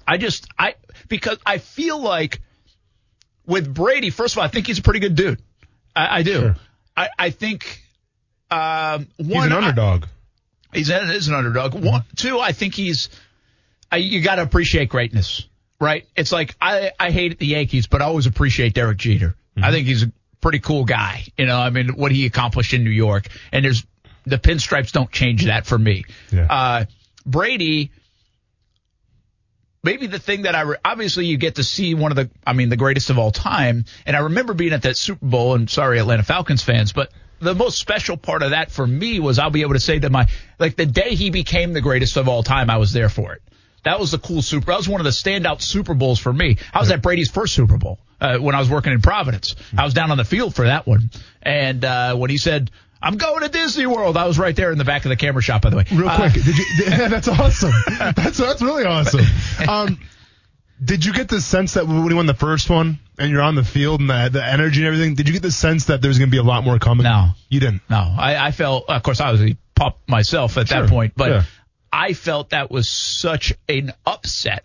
[0.08, 0.76] I just, I,
[1.10, 2.42] because I feel like
[3.46, 5.42] with Brady, first of all, I think he's a pretty good dude.
[5.96, 6.34] I, I do.
[6.40, 6.56] Sure.
[6.96, 7.82] I, I think,
[8.50, 10.06] um, one, He's an I- underdog.
[10.74, 11.74] He's an, is an underdog.
[11.74, 13.10] One, two, I think he's.
[13.90, 15.48] I, you got to appreciate greatness,
[15.80, 16.06] right?
[16.16, 19.36] It's like I I hate the Yankees, but I always appreciate Derek Jeter.
[19.60, 21.24] I think he's a pretty cool guy.
[21.38, 23.86] You know, I mean, what he accomplished in New York, and there's
[24.26, 26.04] the pinstripes don't change that for me.
[26.32, 26.48] Yeah.
[26.50, 26.86] Uh,
[27.26, 27.92] Brady.
[29.84, 32.54] Maybe the thing that I re- obviously you get to see one of the I
[32.54, 35.56] mean the greatest of all time, and I remember being at that Super Bowl.
[35.56, 39.40] And sorry, Atlanta Falcons fans, but the most special part of that for me was
[39.40, 40.28] I'll be able to say that my
[40.60, 43.42] like the day he became the greatest of all time, I was there for it.
[43.84, 44.66] That was the cool Super.
[44.66, 46.58] That was one of the standout Super Bowls for me.
[46.74, 49.56] I was at Brady's first Super Bowl uh, when I was working in Providence.
[49.78, 51.10] I was down on the field for that one,
[51.42, 52.72] and uh, when he said.
[53.08, 54.18] I'm going to Disney World.
[54.18, 55.86] I was right there in the back of the camera shop, by the way.
[55.92, 56.66] Real Uh, quick, did you?
[56.88, 57.72] Yeah, that's awesome.
[58.16, 59.22] That's that's really awesome.
[59.68, 60.00] Um,
[60.84, 63.56] Did you get the sense that when he won the first one and you're on
[63.56, 66.20] the field and the, the energy and everything, did you get the sense that there's
[66.20, 67.04] going to be a lot more coming?
[67.06, 67.30] No.
[67.50, 67.82] You didn't.
[67.90, 70.82] No, I, I felt, of course, I was a pup myself at Sure.
[70.84, 71.44] that point, but Yeah.
[71.92, 74.64] I felt that was such an upset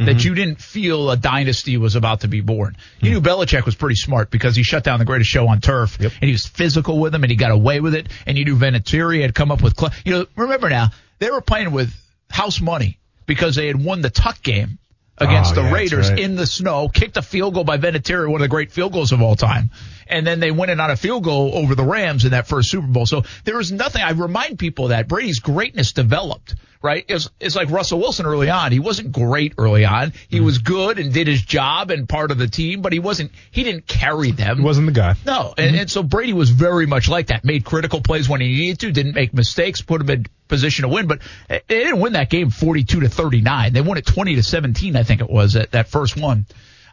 [0.00, 0.06] Mm-hmm.
[0.06, 2.76] that you didn't feel a dynasty was about to be born.
[3.00, 5.98] You knew Belichick was pretty smart because he shut down the greatest show on turf,
[6.00, 6.12] Yep.
[6.20, 8.08] and he was physical with him, and he got away with it.
[8.26, 11.42] And you knew Vinatieri had come up with, cl- you know, remember now they were
[11.42, 11.92] playing with
[12.30, 14.78] house money because they had won the Tuck game
[15.18, 16.18] against Oh, the yeah, Raiders right.
[16.18, 19.12] in the snow, kicked a field goal by Vinatieri, one of the great field goals
[19.12, 19.70] of all time.
[20.10, 22.70] And then they win it on a field goal over the Rams in that first
[22.70, 23.06] Super Bowl.
[23.06, 24.02] So there was nothing.
[24.02, 27.04] I remind people that Brady's greatness developed, right?
[27.08, 28.72] It's, it's like Russell Wilson early on.
[28.72, 30.12] He wasn't great early on.
[30.28, 30.44] He Mm-hmm.
[30.46, 33.62] was good and did his job and part of the team, but he wasn't, he
[33.62, 34.58] didn't carry them.
[34.58, 35.14] He wasn't the guy.
[35.24, 37.44] No, and, and so Brady was very much like that.
[37.44, 40.88] Made critical plays when he needed to, didn't make mistakes, put him in position to
[40.88, 41.06] win.
[41.06, 43.72] But they didn't win that game 42 to 39.
[43.72, 46.46] They won it 20 to 17, I think it was that that first one.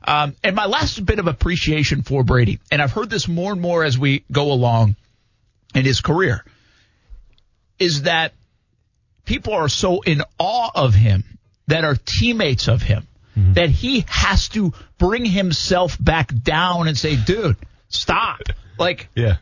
[0.07, 3.61] Um, and my last bit of appreciation for Brady, and I've heard this more and
[3.61, 4.95] more as we go along
[5.75, 6.45] in his career,
[7.77, 8.33] is that
[9.25, 11.23] people are so in awe of him
[11.67, 13.05] that are teammates of him
[13.53, 17.55] that he has to bring himself back down and say, dude,
[17.89, 18.39] stop.
[18.79, 19.35] Like, Yeah.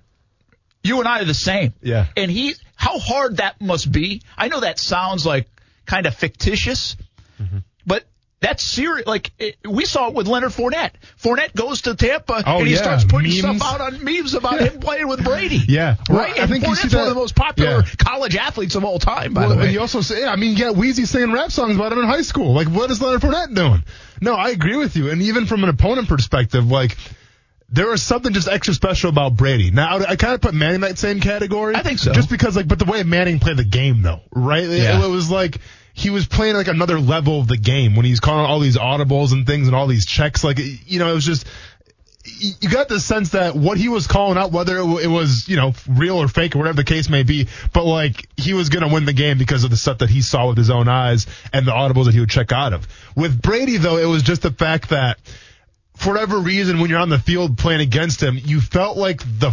[0.84, 1.73] you and I are the same.
[1.82, 2.08] Yeah.
[2.17, 4.21] And he, how hard that must be.
[4.38, 5.47] I know that sounds like
[5.86, 6.97] kind of fictitious,
[7.41, 7.60] Mm-hmm.
[8.41, 9.08] That's serious.
[9.08, 10.91] Like it, we saw it with Leonard Fournette.
[11.19, 12.80] Fournette goes to Tampa Oh, and he yeah.
[12.82, 13.39] starts putting Memes.
[13.60, 15.62] stuff out on memes about him playing with Brady.
[15.67, 15.95] Yeah.
[16.10, 16.38] Well, right.
[16.38, 17.89] I and think Fournette's one of the most popular Yeah.
[17.98, 19.34] college athletes of all time.
[19.34, 21.76] By well, the way, and you also say, I mean, yeah, Weezy singing rap songs
[21.76, 22.54] about him in high school.
[22.54, 23.84] Like, what is Leonard Fournette doing?
[24.21, 25.10] No, I agree with you.
[25.10, 26.98] And even from an opponent perspective, like,
[27.69, 29.71] there was something just extra special about Brady.
[29.71, 31.74] Now, I kind of put Manning in that same category.
[31.76, 32.13] I think so.
[32.13, 34.63] Just because, like, but the way Manning played the game, though, right?
[34.63, 35.04] It- Yeah.
[35.04, 35.60] It, was like
[35.98, 39.32] he was playing like another level of the game when he's calling all these audibles
[39.32, 40.44] and things and all these checks.
[40.44, 41.48] Like, you know, it was just
[42.38, 45.74] you got the sense that what he was calling out, whether it, was you know
[45.88, 48.94] real or fake or whatever the case may be, but like he was going to
[48.94, 51.66] win the game because of the stuff that he saw with his own eyes and
[51.66, 52.88] the audibles that he would check out of.
[53.16, 55.18] With Brady though, it was just the fact that
[55.96, 59.52] for whatever reason, when you're on the field playing against him, you felt like the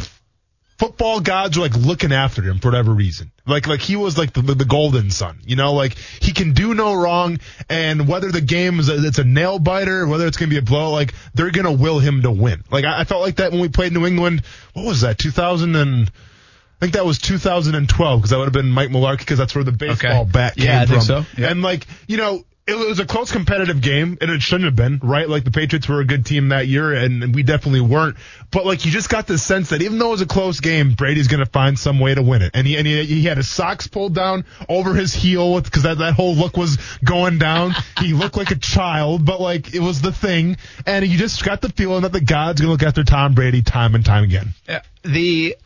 [0.79, 3.31] football gods were like looking after him for whatever reason.
[3.47, 6.75] Like like he was like the, the, golden son, you know, like he can do
[6.75, 10.51] no wrong, and whether the game is a, it's a nail biter, whether it's gonna
[10.51, 12.63] be a blow, like they're gonna will him to win.
[12.71, 14.43] Like I, I felt like that when we played New England.
[14.75, 15.19] What was that?
[15.19, 19.39] 2000 and I think that was 2012 because that would have been Mike Mularkey because
[19.39, 20.31] that's where the baseball Okay.
[20.33, 21.01] bat came Yeah, I from.
[21.01, 21.25] think so.
[21.45, 22.45] And like you know.
[22.65, 25.29] It was a close competitive game, and it shouldn't have been, right?
[25.29, 28.17] Like the Patriots were a good team that year, and we definitely weren't.
[28.53, 30.95] But like you just got the sense that even though it was a close game,
[30.95, 32.53] Brady's going to find some way to win it.
[32.55, 35.99] And he and he, he had his socks pulled down over his heel because that
[35.99, 37.73] that whole look was going down.
[37.99, 41.63] he looked like a child, but like it was the thing, and you just got
[41.63, 44.55] the feeling that the gods going to look after Tom Brady time and time again.
[44.69, 45.57] Yeah, the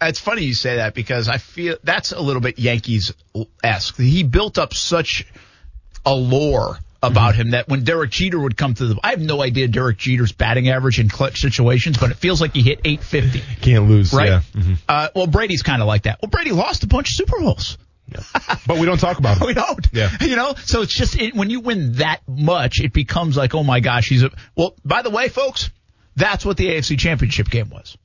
[0.00, 3.12] it's funny you say that because I feel that's a little bit Yankees
[3.62, 3.96] esque.
[3.96, 5.24] He built up such
[6.08, 9.40] a lore about him that when Derek Jeter would come to the, I have no
[9.42, 13.42] idea Derek Jeter's batting average in clutch situations, but it feels like he hit 850.
[13.60, 14.28] Can't lose, Right?
[14.28, 14.40] Yeah.
[14.54, 14.78] Mhm.
[14.88, 16.18] Uh, well, Brady's kind of like that.
[16.20, 17.78] Well, Brady lost a bunch of Super Bowls.
[18.66, 19.46] But we don't talk about it.
[19.46, 19.86] We don't.
[19.92, 20.10] Yeah.
[20.22, 23.62] You know, so it's just it, when you win that much, it becomes like, oh
[23.62, 24.30] my gosh, he's a.
[24.56, 25.70] Well, by the way, folks,
[26.16, 27.96] that's what the AFC Championship game was.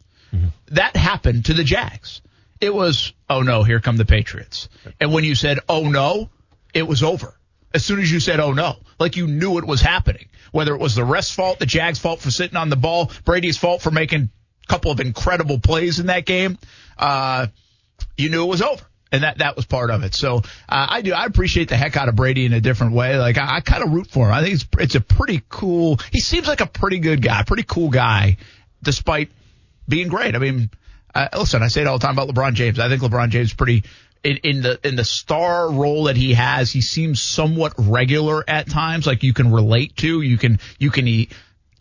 [0.67, 2.21] That happened to the Jags.
[2.59, 4.67] It was, oh no, here come the Patriots.
[4.99, 6.29] And when you said, oh no,
[6.73, 7.33] it was over.
[7.73, 10.27] As soon as you said, oh no, like you knew it was happening.
[10.51, 13.57] Whether it was the ref's fault, the Jags' fault for sitting on the ball, Brady's
[13.57, 14.29] fault for making
[14.63, 16.59] a couple of incredible plays in that game,
[16.97, 17.47] uh,
[18.17, 18.83] you knew it was over.
[19.11, 20.15] And that, that was part of it.
[20.15, 23.15] So, uh, I do, I appreciate the heck out of Brady in a different way.
[23.19, 24.33] Like, I, I kind of root for him.
[24.33, 27.61] I think it's, it's a pretty cool, he seems like a pretty good guy, pretty
[27.61, 28.37] cool guy,
[28.81, 29.29] despite
[29.87, 30.35] being great.
[30.35, 30.71] I mean,
[31.13, 32.79] uh, listen, I say it all the time about LeBron James.
[32.79, 33.83] I think LeBron James is pretty,
[34.23, 38.69] in, in the, in the star role that he has, he seems somewhat regular at
[38.69, 41.29] times, like you can relate to, you can, you can, e-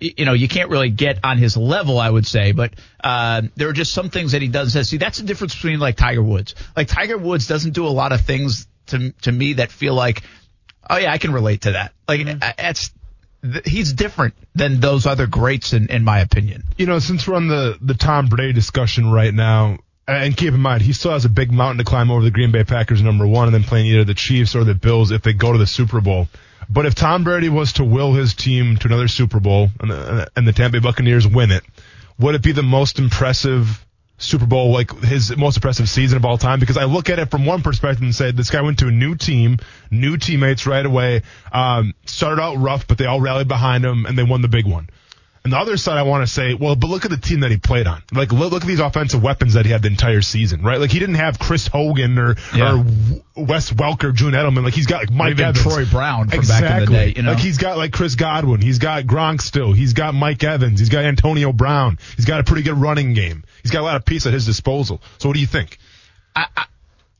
[0.00, 2.74] you know, you can't really get on his level, I would say, but
[3.04, 4.72] uh, there are just some things that he does.
[4.88, 6.56] See, that's the difference between like Tiger Woods.
[6.76, 10.22] Like Tiger Woods doesn't do a lot of things to to me that feel like,
[10.90, 11.92] oh yeah, I can relate to that.
[12.08, 12.90] Like I- it's
[13.44, 16.64] th- he's different than those other greats, in in my opinion.
[16.76, 20.60] you know, since we're on the, the Tom Brady discussion right now, and keep in
[20.60, 23.26] mind, he still has a big mountain to climb over the Green Bay Packers, number
[23.26, 25.66] one, and then playing either the Chiefs or the Bills if they go to the
[25.66, 26.28] Super Bowl.
[26.68, 30.28] But if Tom Brady was to will his team to another Super Bowl and the,
[30.36, 31.62] and the Tampa Bay Buccaneers win it,
[32.18, 33.84] would it be the most impressive
[34.18, 37.30] Super Bowl, like his most impressive season of all time, because I look at it
[37.30, 39.58] from one perspective and say this guy went to a new team,
[39.90, 44.16] new teammates right away, um, started out rough, but they all rallied behind him and
[44.16, 44.88] they won the big one.
[45.44, 47.50] And the other side, I want to say, well, but look at the team that
[47.50, 48.00] he played on.
[48.12, 50.78] Like, look, look at these offensive weapons that he had the entire season, right?
[50.78, 52.84] Like, he didn't have Chris Hogan or, Yeah.
[53.36, 54.62] or Wes Welker, June Edelman.
[54.62, 55.60] Like, he's got like Mike Evans.
[55.60, 56.68] Troy Brown from exactly.
[56.68, 57.12] back in the day.
[57.16, 58.60] You know, Like, he's got like Chris Godwin.
[58.60, 59.72] He's got Gronk still.
[59.72, 60.78] He's got Mike Evans.
[60.78, 61.98] He's got Antonio Brown.
[62.14, 63.42] He's got a pretty good running game.
[63.62, 65.02] He's got a lot of pieces at his disposal.
[65.18, 65.78] So what do you think?
[66.36, 66.46] I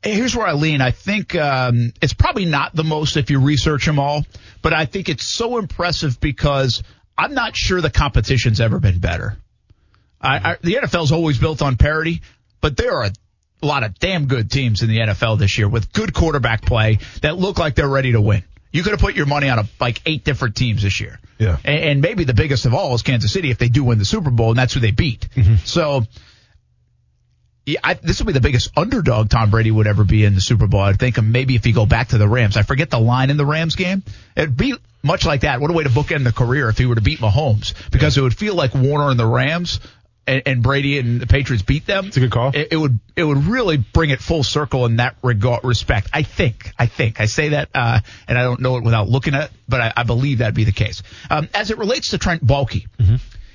[0.02, 0.80] here's where I lean.
[0.80, 4.24] I think um, it's probably not the most if you research them all,
[4.60, 6.82] but I think it's so impressive because
[7.16, 9.36] I'm not sure the competition's ever been better.
[10.20, 12.22] I, I, the NFL's always built on parity,
[12.60, 15.92] but there are a lot of damn good teams in the NFL this year with
[15.92, 18.42] good quarterback play that look like they're ready to win.
[18.72, 21.20] You could have put your money on a, like eight different teams this year.
[21.38, 21.58] Yeah.
[21.64, 24.04] And, and maybe the biggest of all is Kansas City if they do win the
[24.04, 25.28] Super Bowl, and that's who they beat.
[25.34, 25.56] Mm-hmm.
[25.64, 26.06] So yeah,
[27.82, 30.66] I, this will be the biggest underdog Tom Brady would ever be in the Super
[30.66, 30.80] Bowl.
[30.80, 32.56] I think maybe if he go back to the Rams.
[32.56, 34.02] I forget the line in the Rams game.
[34.36, 35.60] It'd be much like that.
[35.60, 38.22] What a way to bookend the career if he were to beat Mahomes, because it
[38.22, 39.80] would feel like Warner and the Rams
[40.26, 42.06] and, and Brady and the Patriots beat them.
[42.06, 42.50] It's a good call.
[42.54, 46.08] It, it would it would really bring it full circle in that regard respect.
[46.12, 49.34] I think I think I say that, uh, and I don't know it without looking
[49.34, 51.02] at it, but I, I believe that'd be the case.
[51.30, 52.86] Um, as it relates to Trent Baalke,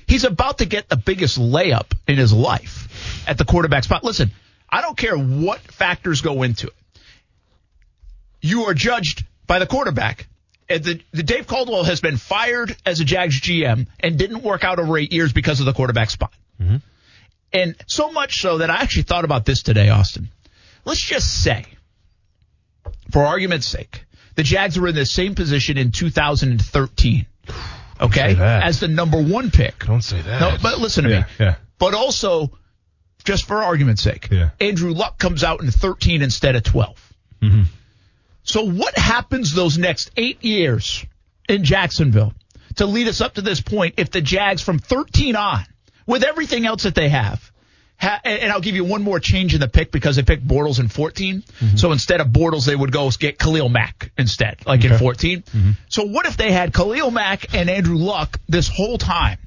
[0.08, 4.02] he's about to get the biggest layup in his life at the quarterback spot.
[4.02, 4.30] Listen,
[4.68, 7.00] I don't care what factors go into it.
[8.40, 10.26] You are judged by the quarterback.
[10.68, 14.64] And the, the Dave Caldwell has been fired as a Jags GM and didn't work
[14.64, 16.32] out over eight years because of the quarterback spot.
[16.60, 16.76] Mm-hmm.
[17.52, 20.28] And so much so that I actually thought about this today, Austin.
[20.84, 21.64] Let's just say,
[23.10, 27.26] for argument's sake, the Jags were in the same position in 2013.
[28.00, 28.36] Okay?
[28.38, 29.84] As the number one pick.
[29.84, 30.40] Don't say that.
[30.40, 31.24] No, but listen to Yeah, me.
[31.40, 31.54] yeah.
[31.78, 32.50] But also,
[33.24, 34.50] just for argument's sake, Yeah.
[34.60, 37.12] Andrew Luck comes out in 13 instead of 12.
[37.42, 37.62] Mm-hmm.
[38.42, 41.04] So what happens those next eight years
[41.48, 42.32] in Jacksonville
[42.76, 45.64] to lead us up to this point if the Jags from 13 on,
[46.06, 47.52] with everything else that they have,
[47.98, 50.80] ha- and I'll give you one more change in the pick because they picked Bortles
[50.80, 51.42] in 14.
[51.42, 51.76] Mm-hmm.
[51.76, 54.98] So instead of Bortles, they would go get Khalil Mack instead, like in Okay.
[54.98, 55.42] 14.
[55.42, 55.70] Mm-hmm.
[55.88, 59.38] So what if they had Khalil Mack and Andrew Luck this whole time?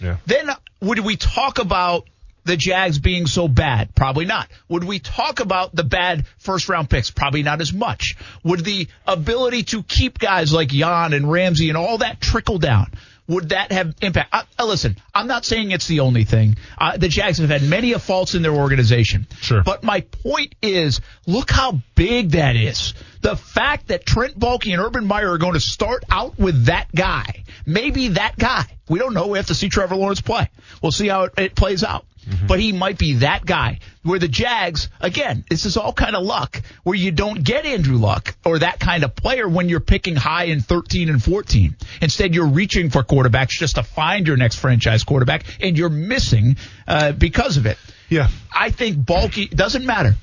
[0.00, 0.16] Yeah.
[0.26, 0.48] Then
[0.80, 2.06] would we talk about
[2.44, 3.94] the Jags being so bad?
[3.94, 4.48] Probably not.
[4.68, 7.10] Would we talk about the bad first round picks?
[7.10, 8.16] Probably not as much.
[8.44, 12.92] Would the ability to keep guys like Jan and Ramsey and all that trickle down?
[13.28, 14.32] Would that have impact?
[14.32, 16.56] Uh, listen, I'm not saying it's the only thing.
[16.78, 19.26] Uh, the Jags have had many of faults in their organization.
[19.40, 19.62] Sure.
[19.62, 22.94] But my point is, look how big that is.
[23.20, 26.88] The fact that Trent Baalke and Urban Meyer are going to start out with that
[26.94, 28.64] guy, maybe that guy.
[28.88, 29.26] We don't know.
[29.26, 30.48] We have to see Trevor Lawrence play.
[30.82, 32.06] We'll see how it, it plays out.
[32.46, 33.80] But he might be that guy.
[34.02, 37.98] Where the Jags, again, this is all kind of luck, where you don't get Andrew
[37.98, 41.76] Luck or that kind of player when you're picking high in 13 and 14.
[42.00, 46.56] Instead, you're reaching for quarterbacks just to find your next franchise quarterback, and you're missing
[46.86, 47.76] uh, because of it.
[48.08, 48.28] Yeah.
[48.52, 50.14] I think Baalke doesn't matter.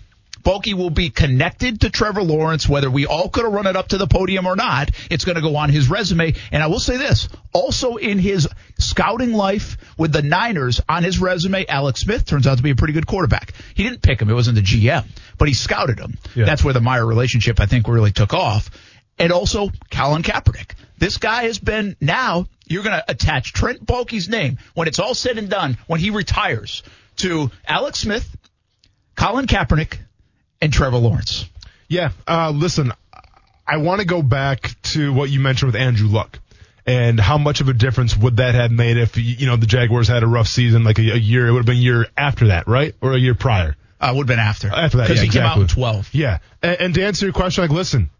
[0.46, 3.88] Baalke will be connected to Trevor Lawrence, whether we all could have run it up
[3.90, 4.92] to the podium or not.
[5.10, 6.36] It's going to go on his resume.
[6.52, 11.20] And I will say this also in his scouting life with the Niners on his
[11.20, 13.54] resume, Alex Smith turns out to be a pretty good quarterback.
[13.74, 14.30] He didn't pick him.
[14.30, 15.06] It wasn't the GM,
[15.40, 16.20] but he scouted him.
[16.36, 16.46] Yeah.
[16.46, 18.70] That's where the Meyer relationship, I think, really took off.
[19.18, 20.76] And also Colin Kaepernick.
[21.00, 25.16] This guy has been now, you're going to attach Trent Baalke's name when it's all
[25.16, 26.84] said and done, when he retires,
[27.18, 28.30] to Alex Smith,
[29.16, 29.98] Colin Kaepernick,
[30.62, 31.46] and Trevor Lawrence.
[31.88, 32.12] Yeah.
[32.28, 32.92] Uh, listen,
[33.68, 36.40] I want to go back to what you mentioned with Andrew Luck.
[36.88, 40.08] And how much of a difference would that have made if you know the Jaguars
[40.08, 41.48] had a rough season, like a, a year?
[41.48, 43.76] It would have been a year after that, right, or a year prior?
[44.00, 44.68] Uh, would have been after.
[44.68, 46.10] After that, Because yeah, he came out in 12.
[46.14, 48.12] Yeah, and, and to answer your question, like, listen,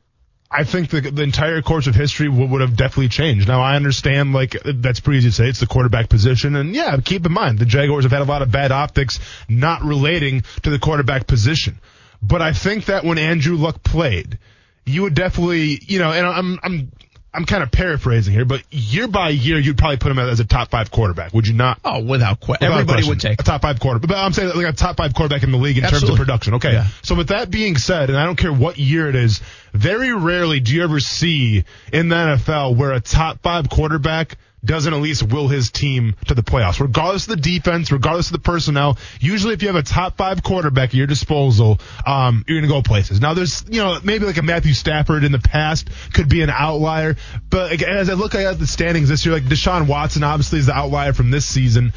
[0.50, 3.48] I think the, the entire course of history would, would have definitely changed.
[3.48, 5.50] Now, I understand, like, that's pretty easy to say.
[5.50, 6.56] It's the quarterback position.
[6.56, 9.84] And yeah, keep in mind, the Jaguars have had a lot of bad optics not
[9.84, 11.80] relating to the quarterback position.
[12.28, 14.40] But I think that when Andrew Luck played,
[14.86, 16.92] you would definitely, you know, and I'm, I'm,
[17.34, 20.46] I'm kind of paraphrasing here, but year by year, you'd probably put him as a
[20.46, 21.80] top five quarterback, would you not?
[21.84, 22.66] Oh, without question.
[22.68, 23.10] Without Everybody question.
[23.10, 24.08] would take a top five quarterback.
[24.08, 26.54] But I'm saying like a top five quarterback in the league in terms of production.
[26.56, 26.72] Okay.
[26.72, 26.88] Yeah.
[27.02, 29.42] So with that being said, and I don't care what year it is,
[29.74, 34.94] very rarely do you ever see in the NFL where a top five quarterback doesn't
[34.94, 38.40] at least will his team to the playoffs, regardless of the defense, regardless of the
[38.40, 38.98] personnel.
[39.20, 42.76] Usually, if you have a top five quarterback at your disposal, um, you're going to
[42.76, 43.22] go places.
[43.22, 46.50] Now, there's, you know, maybe like a Matthew Stafford in the past could be an
[46.50, 47.16] outlier,
[47.50, 50.76] but as I look at the standings this year, like Deshaun Watson obviously is the
[50.76, 51.94] outlier from this season.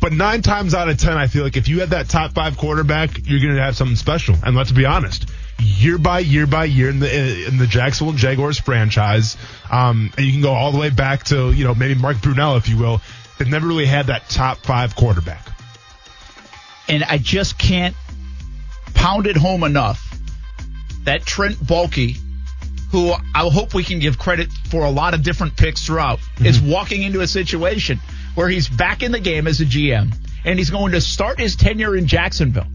[0.00, 2.56] But nine times out of ten, I feel like if you had that top five
[2.56, 4.34] quarterback, you're going to have something special.
[4.42, 8.58] And let's be honest, year by year by year in the in the Jacksonville Jaguars
[8.58, 9.36] franchise,
[9.70, 12.56] um, and you can go all the way back to you know maybe Mark Brunell,
[12.56, 13.00] if you will.
[13.38, 15.48] They've never really had that top five quarterback.
[16.88, 17.96] And I just can't
[18.94, 20.08] pound it home enough
[21.04, 22.18] that Trent Baalke,
[22.90, 26.46] who I hope we can give credit for a lot of different picks throughout, mm-hmm.
[26.46, 28.00] is walking into a situation
[28.34, 31.56] where he's back in the game as a GM and he's going to start his
[31.56, 32.66] tenure in Jacksonville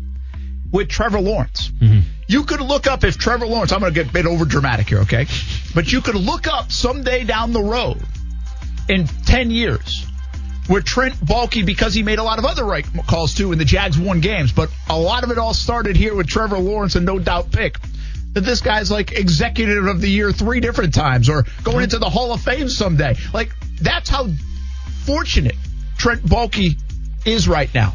[0.72, 1.70] with Trevor Lawrence.
[1.70, 2.00] Mm-hmm.
[2.28, 4.90] You could look up if Trevor Lawrence, I'm going to get a bit over dramatic
[4.90, 5.28] here, okay?
[5.74, 8.02] But you could look up someday down the road
[8.90, 10.06] in 10 years
[10.70, 13.66] with Trent Baalke because he made a lot of other right calls too and the
[13.66, 17.06] Jags won games, but a lot of it all started here with Trevor Lawrence and
[17.06, 17.78] no doubt pick.
[18.34, 22.10] That this guy's like executive of the year three different times or going into the
[22.10, 23.16] Hall of Fame someday.
[23.34, 23.52] Like
[23.82, 24.28] that's how
[25.06, 25.56] fortunate
[25.98, 26.78] Trent Baalke
[27.26, 27.94] is right now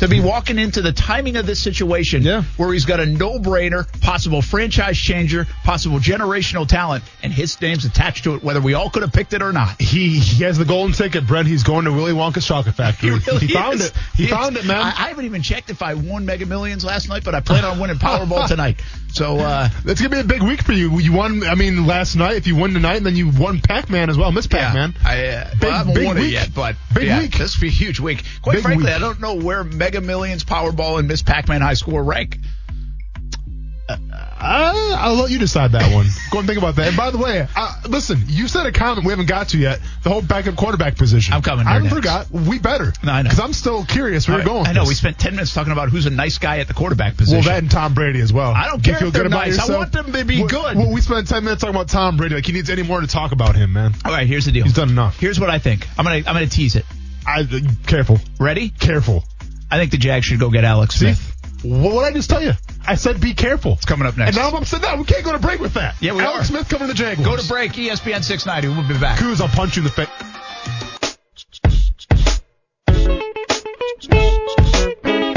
[0.00, 2.42] to be walking into the timing of this situation yeah.
[2.56, 8.24] where he's got a no-brainer, possible franchise changer, possible generational talent, and his name's attached
[8.24, 9.80] to it, whether we all could have picked it or not.
[9.80, 11.46] He, he has the golden ticket, Brent.
[11.46, 13.04] He's going to Willy Wonka's chocolate factory.
[13.24, 13.92] He, really he found it.
[14.16, 14.64] He, he found is.
[14.64, 14.78] it, man.
[14.78, 17.64] I, I, haven't even checked if I won Mega Millions last night, but I plan
[17.64, 18.80] on winning Powerball tonight.
[19.12, 20.98] So uh, it's gonna be a big week for you.
[20.98, 21.44] You won.
[21.44, 22.36] I mean, last night.
[22.36, 24.94] If you won tonight, and then you won Pac-Man as well, Miss Pac-Man.
[25.02, 26.24] Yeah, I, uh, big, well, I haven't won week.
[26.24, 27.38] it yet, but big yeah, week.
[27.38, 28.24] This will be a huge week.
[28.42, 28.94] Quite big frankly, week.
[28.94, 32.38] I don't know where Mega Millions, Powerball, and Miss Pac-Man High Score rank.
[33.86, 33.96] Uh,
[34.98, 36.06] I'll let you decide that one.
[36.30, 36.88] Go and think about that.
[36.88, 39.80] And by the way, uh, listen, you said a comment we haven't got to yet.
[40.02, 41.32] The whole backup quarterback position.
[41.34, 41.66] I'm coming.
[41.66, 41.94] I next.
[41.94, 42.30] forgot.
[42.30, 42.92] We better.
[43.02, 43.30] No, I know.
[43.30, 44.66] Because I'm still curious where All we're going.
[44.66, 44.80] I know.
[44.80, 44.88] This.
[44.90, 47.38] We spent ten minutes talking about who's a nice guy at the quarterback position.
[47.38, 48.52] Well, that and Tom Brady as well.
[48.52, 49.58] I don't You feel if they're good about nice.
[49.58, 50.76] I want them to be Well, good.
[50.76, 52.34] Well, we spent ten minutes talking about Tom Brady.
[52.34, 53.94] Like he needs any more to talk about him, man.
[54.04, 54.64] All right, here's the deal.
[54.64, 55.18] He's done enough.
[55.18, 55.86] Here's what I think.
[55.98, 56.84] I'm gonna I'm gonna tease it.
[57.26, 57.46] I uh,
[57.86, 58.68] careful, Ready?
[58.68, 59.24] careful.
[59.70, 61.62] I think the Jags should go get Alex See, Smith.
[61.64, 62.52] what did I just tell you?
[62.86, 63.72] I said be careful.
[63.72, 64.36] It's coming up next.
[64.36, 64.82] And now I'm upset.
[64.82, 65.94] that we can't go to break with that.
[66.00, 66.26] Yeah, we are.
[66.26, 66.52] Alex are.
[66.52, 67.26] Smith coming to Jaguars.
[67.26, 67.72] Go to break.
[67.72, 68.68] ESPN 690.
[68.68, 69.18] We'll be back.
[69.18, 70.08] Coos, I'll punch you in the face.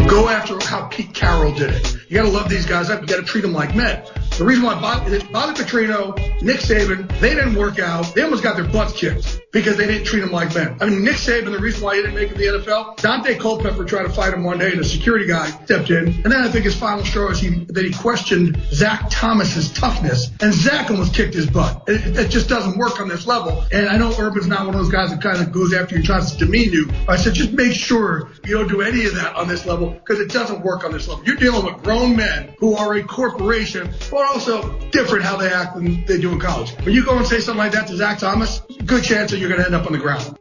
[0.07, 1.93] Go after how Pete Carroll did it.
[2.09, 3.01] You got to love these guys up.
[3.01, 4.03] You got to treat them like men.
[4.37, 8.15] The reason why Bobby, Bobby Petrino, Nick Saban, they didn't work out.
[8.15, 10.77] They almost got their butts kicked because they didn't treat him like men.
[10.79, 13.85] I mean, Nick Saban, the reason why he didn't make it the NFL, Dante Culpepper
[13.85, 16.07] tried to fight him one day and a security guy stepped in.
[16.07, 20.29] And then I think his final straw is he, that he questioned Zach Thomas's toughness
[20.41, 21.83] and Zach almost kicked his butt.
[21.87, 23.65] It, it just doesn't work on this level.
[23.71, 26.03] And I know Urban's not one of those guys that kind of goes after you
[26.03, 26.91] tries to demean you.
[27.07, 30.19] I said, just make sure you don't do any of that on this level because
[30.19, 31.25] it doesn't work on this level.
[31.25, 35.75] You're dealing with grown men who are a corporation, but also different how they act
[35.75, 36.71] than they do in college.
[36.85, 39.57] When you go and say something like that to Zach Thomas, good chance that you're
[39.57, 40.37] going to end up on the ground.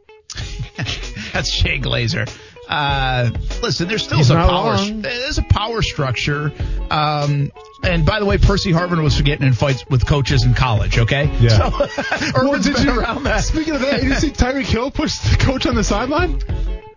[1.33, 2.29] That's Jay Glazer.
[2.67, 3.31] Uh,
[3.61, 4.73] listen, there's still He's a power.
[4.73, 5.01] wrong.
[5.01, 6.51] There's a power structure.
[6.91, 7.51] Um,
[7.83, 10.97] and by the way, Percy Harvin was getting in fights with coaches in college.
[10.97, 11.31] Okay.
[11.39, 11.69] Yeah.
[11.69, 11.87] So,
[12.43, 13.43] Well, did you, around that.
[13.45, 16.41] Speaking of that, you didn't see Tyreek Hill push the coach on the sideline?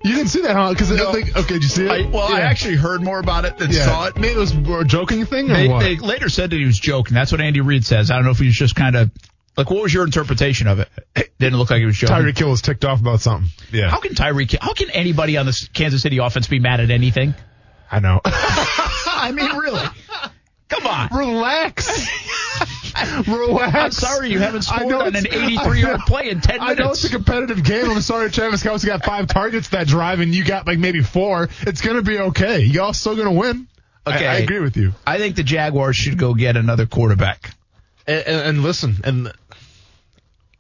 [0.03, 0.71] You didn't see that, huh?
[0.71, 1.11] Because No.
[1.11, 1.91] like, okay, did you see it?
[1.91, 3.85] I, well, I actually heard more about it than yeah.
[3.85, 4.17] saw it.
[4.17, 5.81] Maybe it was a joking thing or They, what?
[5.81, 7.15] they later said that he was joking.
[7.15, 8.11] That's what Andy Reid says.
[8.11, 9.11] I don't know if he was just kind of
[9.57, 10.89] like, what was your interpretation of it?
[11.39, 12.17] Didn't look like he was joking.
[12.17, 13.51] Tyreek Hill was ticked off about something.
[13.73, 14.57] Yeah, How can Tyreek?
[14.61, 17.35] How can anybody on the Kansas City offense be mad at anything?
[17.91, 18.21] I know.
[18.25, 19.85] I mean, really?
[20.69, 21.09] Come on.
[21.13, 22.07] Relax.
[23.27, 23.75] Relax.
[23.75, 26.61] I'm sorry you haven't I scored on an 83 yard play in 10 minutes.
[26.61, 26.79] I minutes.
[26.81, 27.91] know it's a competitive game.
[27.91, 31.49] I'm sorry Travis Kelce got five targets that drive and you got like maybe four.
[31.63, 32.61] It's going to be okay.
[32.61, 33.67] Y'all still going to win.
[34.07, 34.27] I- Okay.
[34.27, 34.93] I, agree with you.
[35.07, 37.51] I think the Jaguars should go get another quarterback.
[38.07, 39.33] And, and, and listen, and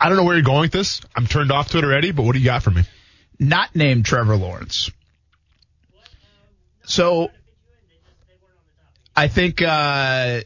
[0.00, 1.00] I don't know where you're going with this.
[1.14, 2.82] I'm turned off to it already, but what do you got for me?
[3.38, 4.90] Not named Trevor Lawrence.
[6.84, 7.30] So
[9.14, 10.40] I think uh,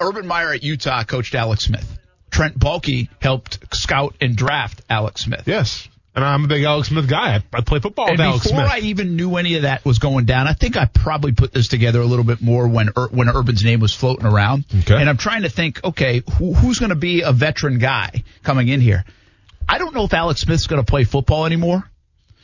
[0.00, 1.98] Urban Meyer at Utah coached Alex Smith.
[2.30, 5.44] Trent Baalke helped scout and draft Alex Smith.
[5.46, 5.88] Yes.
[6.14, 7.36] And I'm a big Alex Smith guy.
[7.36, 9.98] I, I play football And with Alex before I even knew any of that was
[9.98, 13.08] going down, I think I probably put this together a little bit more when Ur-
[13.08, 14.66] when Urban's name was floating around.
[14.80, 14.94] Okay.
[14.94, 18.68] And I'm trying to think, okay, who, who's going to be a veteran guy coming
[18.68, 19.04] in here?
[19.66, 21.88] I don't know if Alex Smith's going to play football anymore.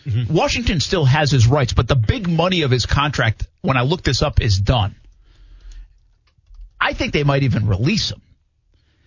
[0.07, 0.35] Mm-hmm.
[0.35, 4.03] Washington still has his rights, but the big money of his contract, when I look
[4.03, 4.95] this up, is done.
[6.81, 8.23] I think they might even release him.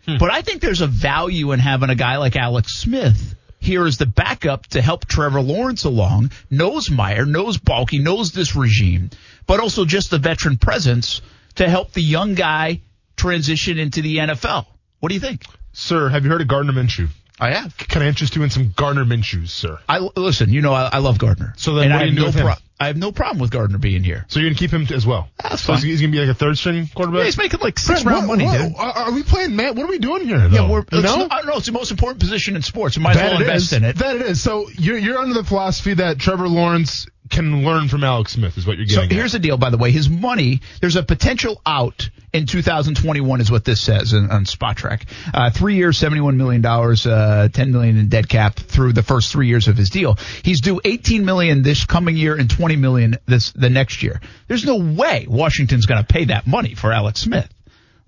[0.06, 0.18] Hmm.
[0.20, 3.98] But I think there's a value in having a guy like Alex Smith here as
[3.98, 9.12] the backup to help Trevor Lawrence along, knows Meyer, knows Baalke, knows this regime,
[9.48, 11.22] but also just the veteran presence
[11.56, 12.82] to help the young guy
[13.16, 14.66] transition into the NFL.
[15.00, 15.46] What do you think?
[15.74, 17.08] Sir, have you heard of Gardner Minshew?
[17.40, 17.76] I have.
[17.78, 19.80] Can I interest you in some Gardner Minshews, sir?
[19.90, 20.52] I listen.
[20.52, 21.54] You know, I, I love Gardner.
[21.58, 22.46] So then and what do you do no with him?
[22.46, 24.26] pro- I have no problem with Gardner being here.
[24.28, 25.30] So you're gonna keep him as well.
[25.42, 25.84] That's so fine.
[25.84, 27.26] he's gonna be like a third string Yeah, quarterback.
[27.26, 28.76] he's making like six round what- money, what- dude.
[28.76, 29.76] Are, are we playing Matt?
[29.76, 30.50] What are we doing here?
[30.50, 30.56] Though?
[30.66, 31.28] Yeah, we're, you know?
[31.30, 31.58] I don't know.
[31.58, 32.96] It's the most important position in sports.
[32.96, 33.74] You might as well invest is.
[33.74, 33.98] in it.
[33.98, 34.42] That it is.
[34.42, 38.68] So you're you're under the philosophy that Trevor Lawrence can learn from Alex Smith is
[38.68, 39.12] what you're So getting.
[39.12, 39.16] at.
[39.16, 39.92] here's the deal, by the way.
[39.92, 45.04] His money, there's a potential out in 2021 is what this says in, on Spotrac.
[45.34, 49.48] Uh, three years, $71 million, uh, 10 million in dead cap through the first three
[49.48, 50.18] years of his deal.
[50.44, 54.22] He's due 18 million this coming year and 20 million this, the next year.
[54.48, 57.50] There's no way Washington's going to pay that money for Alex Smith.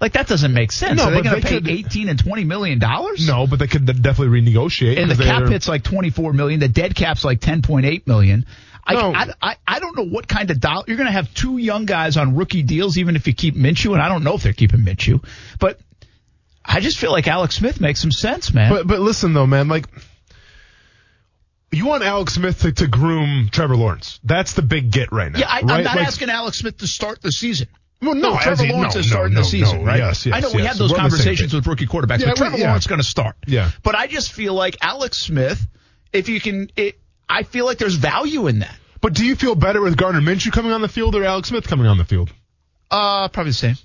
[0.01, 0.97] Like that doesn't make sense.
[0.97, 3.26] No, Are they going to pay could- 18 and 20 million dollars?
[3.26, 4.99] no, but they could definitely renegotiate.
[5.01, 6.59] And the cap hit's like 24 million.
[6.59, 8.45] The dead cap's like 10.8 million.
[8.86, 9.13] I, No.
[9.13, 11.86] I, I, I don't know what kind of dollar you're going to have two young
[11.86, 14.53] guys on rookie deals, even if you keep Minshew, and I don't know if they're
[14.53, 15.23] keeping Minshew,
[15.59, 15.79] but
[16.65, 18.71] I just feel like Alex Smith makes some sense, man.
[18.71, 19.86] But but listen though, man, like
[21.71, 24.19] you want Alex Smith to, to groom Trevor Lawrence.
[24.23, 25.39] That's the big get right now.
[25.39, 25.63] yeah, I, right?
[25.71, 27.67] I'm not Like- asking Alex Smith to start the season.
[28.01, 29.99] Well, no, as Trevor he- Lawrence no, is starting no, the season, no, right?
[29.99, 30.36] Yes, yes.
[30.36, 32.36] I know we had those We're on the same conversations with rookie quarterbacks, Yeah, but
[32.38, 32.65] Trevor yeah.
[32.65, 33.36] Lawrence is going to start.
[33.47, 33.71] Yeah.
[33.81, 35.65] But I just feel like Alex Smith,
[36.11, 36.99] if you can, it,
[37.34, 38.75] I feel like there's value in that.
[39.01, 41.67] But do you feel better with Gardner Minshew coming on the field or Alex Smith
[41.67, 42.31] coming on the field?
[42.91, 43.75] Uh, probably the same.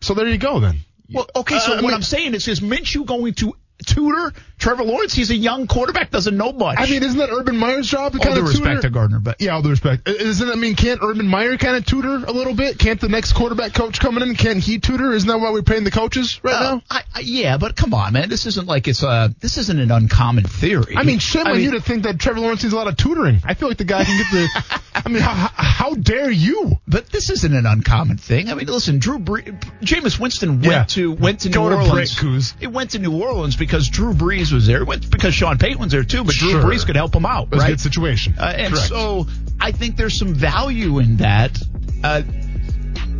[0.00, 0.78] So there you go then.
[1.12, 3.54] Well, okay, so Uh, I what mean- I'm saying is, is Minshew going to
[3.86, 4.32] tutor
[4.64, 5.12] Trevor Lawrence?
[5.12, 6.78] He's a young quarterback, doesn't know much.
[6.78, 8.80] I mean, isn't that Urban Meyer's job to all kind due of respect tutor?
[8.82, 10.08] to Gardner, but Yeah, all due respect.
[10.08, 12.78] I- Isn't I mean, can't Urban Meyer kind of tutor a little bit?
[12.78, 14.34] Can't the next quarterback coach coming in?
[14.36, 15.12] Can't he tutor?
[15.12, 16.82] Isn't that why we're paying the coaches right Uh, now?
[16.90, 18.30] I, I, yeah, but come on, man.
[18.30, 20.94] This isn't like it's a this isn't an uncommon theory.
[20.96, 22.88] I mean, shame I on mean, you to think that Trevor Lawrence needs a lot
[22.88, 23.42] of tutoring.
[23.44, 24.80] I feel like the guy can get the.
[24.96, 26.78] I mean, how, how dare you?
[26.86, 28.48] But this isn't an uncommon thing.
[28.48, 30.84] I mean, listen, Drew Brees, Jameis Winston went Yeah.
[30.84, 32.14] to went to Go New to Orleans.
[32.14, 34.80] break, It went to New Orleans because Drew Brees was there.
[34.82, 37.44] It went because Sean Payton was there too, but Drew Brees could help him out,
[37.44, 37.68] It was right?
[37.68, 38.34] a good situation.
[38.38, 38.88] Uh, and Correct.
[38.88, 39.26] so
[39.60, 41.58] I think there's some value in that.
[42.02, 42.22] Uh,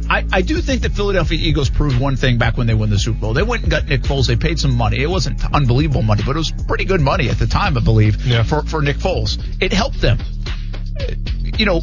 [0.09, 2.99] I, I do think the Philadelphia Eagles proved one thing back when they won the
[2.99, 3.33] Super Bowl.
[3.33, 4.27] They went and got Nick Foles.
[4.27, 4.99] They paid some money.
[5.03, 8.25] It wasn't unbelievable money, but it was pretty good money at the time, I believe,
[8.27, 8.43] Yeah.
[8.43, 9.39] for, for Nick Foles.
[9.61, 10.19] It helped them.
[11.01, 11.05] Uh,
[11.57, 11.81] You know,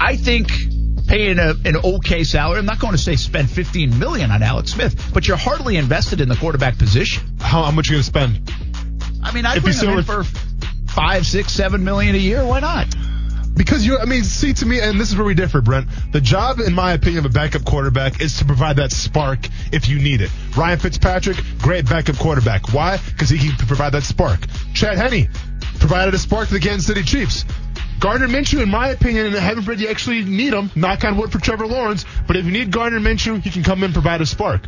[0.00, 0.48] I think
[1.06, 4.72] paying a, an okay salary, I'm not going to say spend 15 million on Alex
[4.72, 7.22] Smith, but you're hardly invested in the quarterback position.
[7.40, 8.52] how, how much are you gonna spend?
[9.22, 10.38] I mean, I'd If bring him in still- for
[10.88, 12.44] five, six, seven million a year.
[12.44, 12.94] Why not?
[13.56, 15.86] Because you, I mean, see to me, and this is where we differ, Brent.
[16.10, 19.88] The job, in my opinion, of a backup quarterback is to provide that spark if
[19.88, 20.30] you need it.
[20.56, 22.72] Ryan Fitzpatrick, great backup quarterback.
[22.72, 22.98] Why?
[23.06, 24.40] Because he can provide that spark.
[24.74, 25.28] Chad Henne
[25.78, 27.44] provided a spark to the Kansas City Chiefs.
[28.00, 30.70] Gardner Minshew, in my opinion, and heaven forbid you actually need him.
[30.74, 33.78] Knock on wood for Trevor Lawrence, but if you need Gardner Minshew, he can come
[33.78, 34.62] in and provide a spark.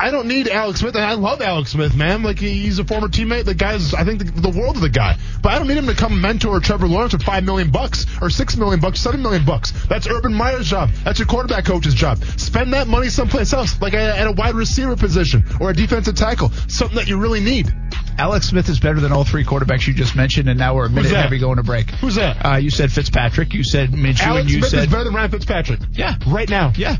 [0.00, 2.22] I don't need Alex Smith, and I love Alex Smith, man.
[2.22, 3.44] Like he's a former teammate.
[3.46, 5.16] The guy's, I think, the, the world of the guy.
[5.42, 8.30] But I don't need him to come mentor Trevor Lawrence for five million bucks or
[8.30, 9.72] six million bucks, seven million bucks.
[9.86, 10.90] That's Urban Meyer's job.
[11.04, 12.18] That's your quarterback coach's job.
[12.36, 16.50] Spend that money someplace else, like at a wide receiver position or a defensive tackle,
[16.68, 17.74] something that you really need.
[18.18, 20.90] Alex Smith is better than all three quarterbacks you just mentioned, and now we're a
[20.90, 21.90] minute heavy going to break.
[21.90, 22.44] Who's that?
[22.44, 23.54] Uh, you said Fitzpatrick.
[23.54, 25.80] You said Minshew, Alex and you Smith said is better than Ryan Fitzpatrick.
[25.92, 26.72] yeah, Right now.
[26.76, 26.96] yeah.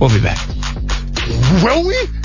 [0.00, 0.38] We'll be back.
[1.62, 2.23] Will we?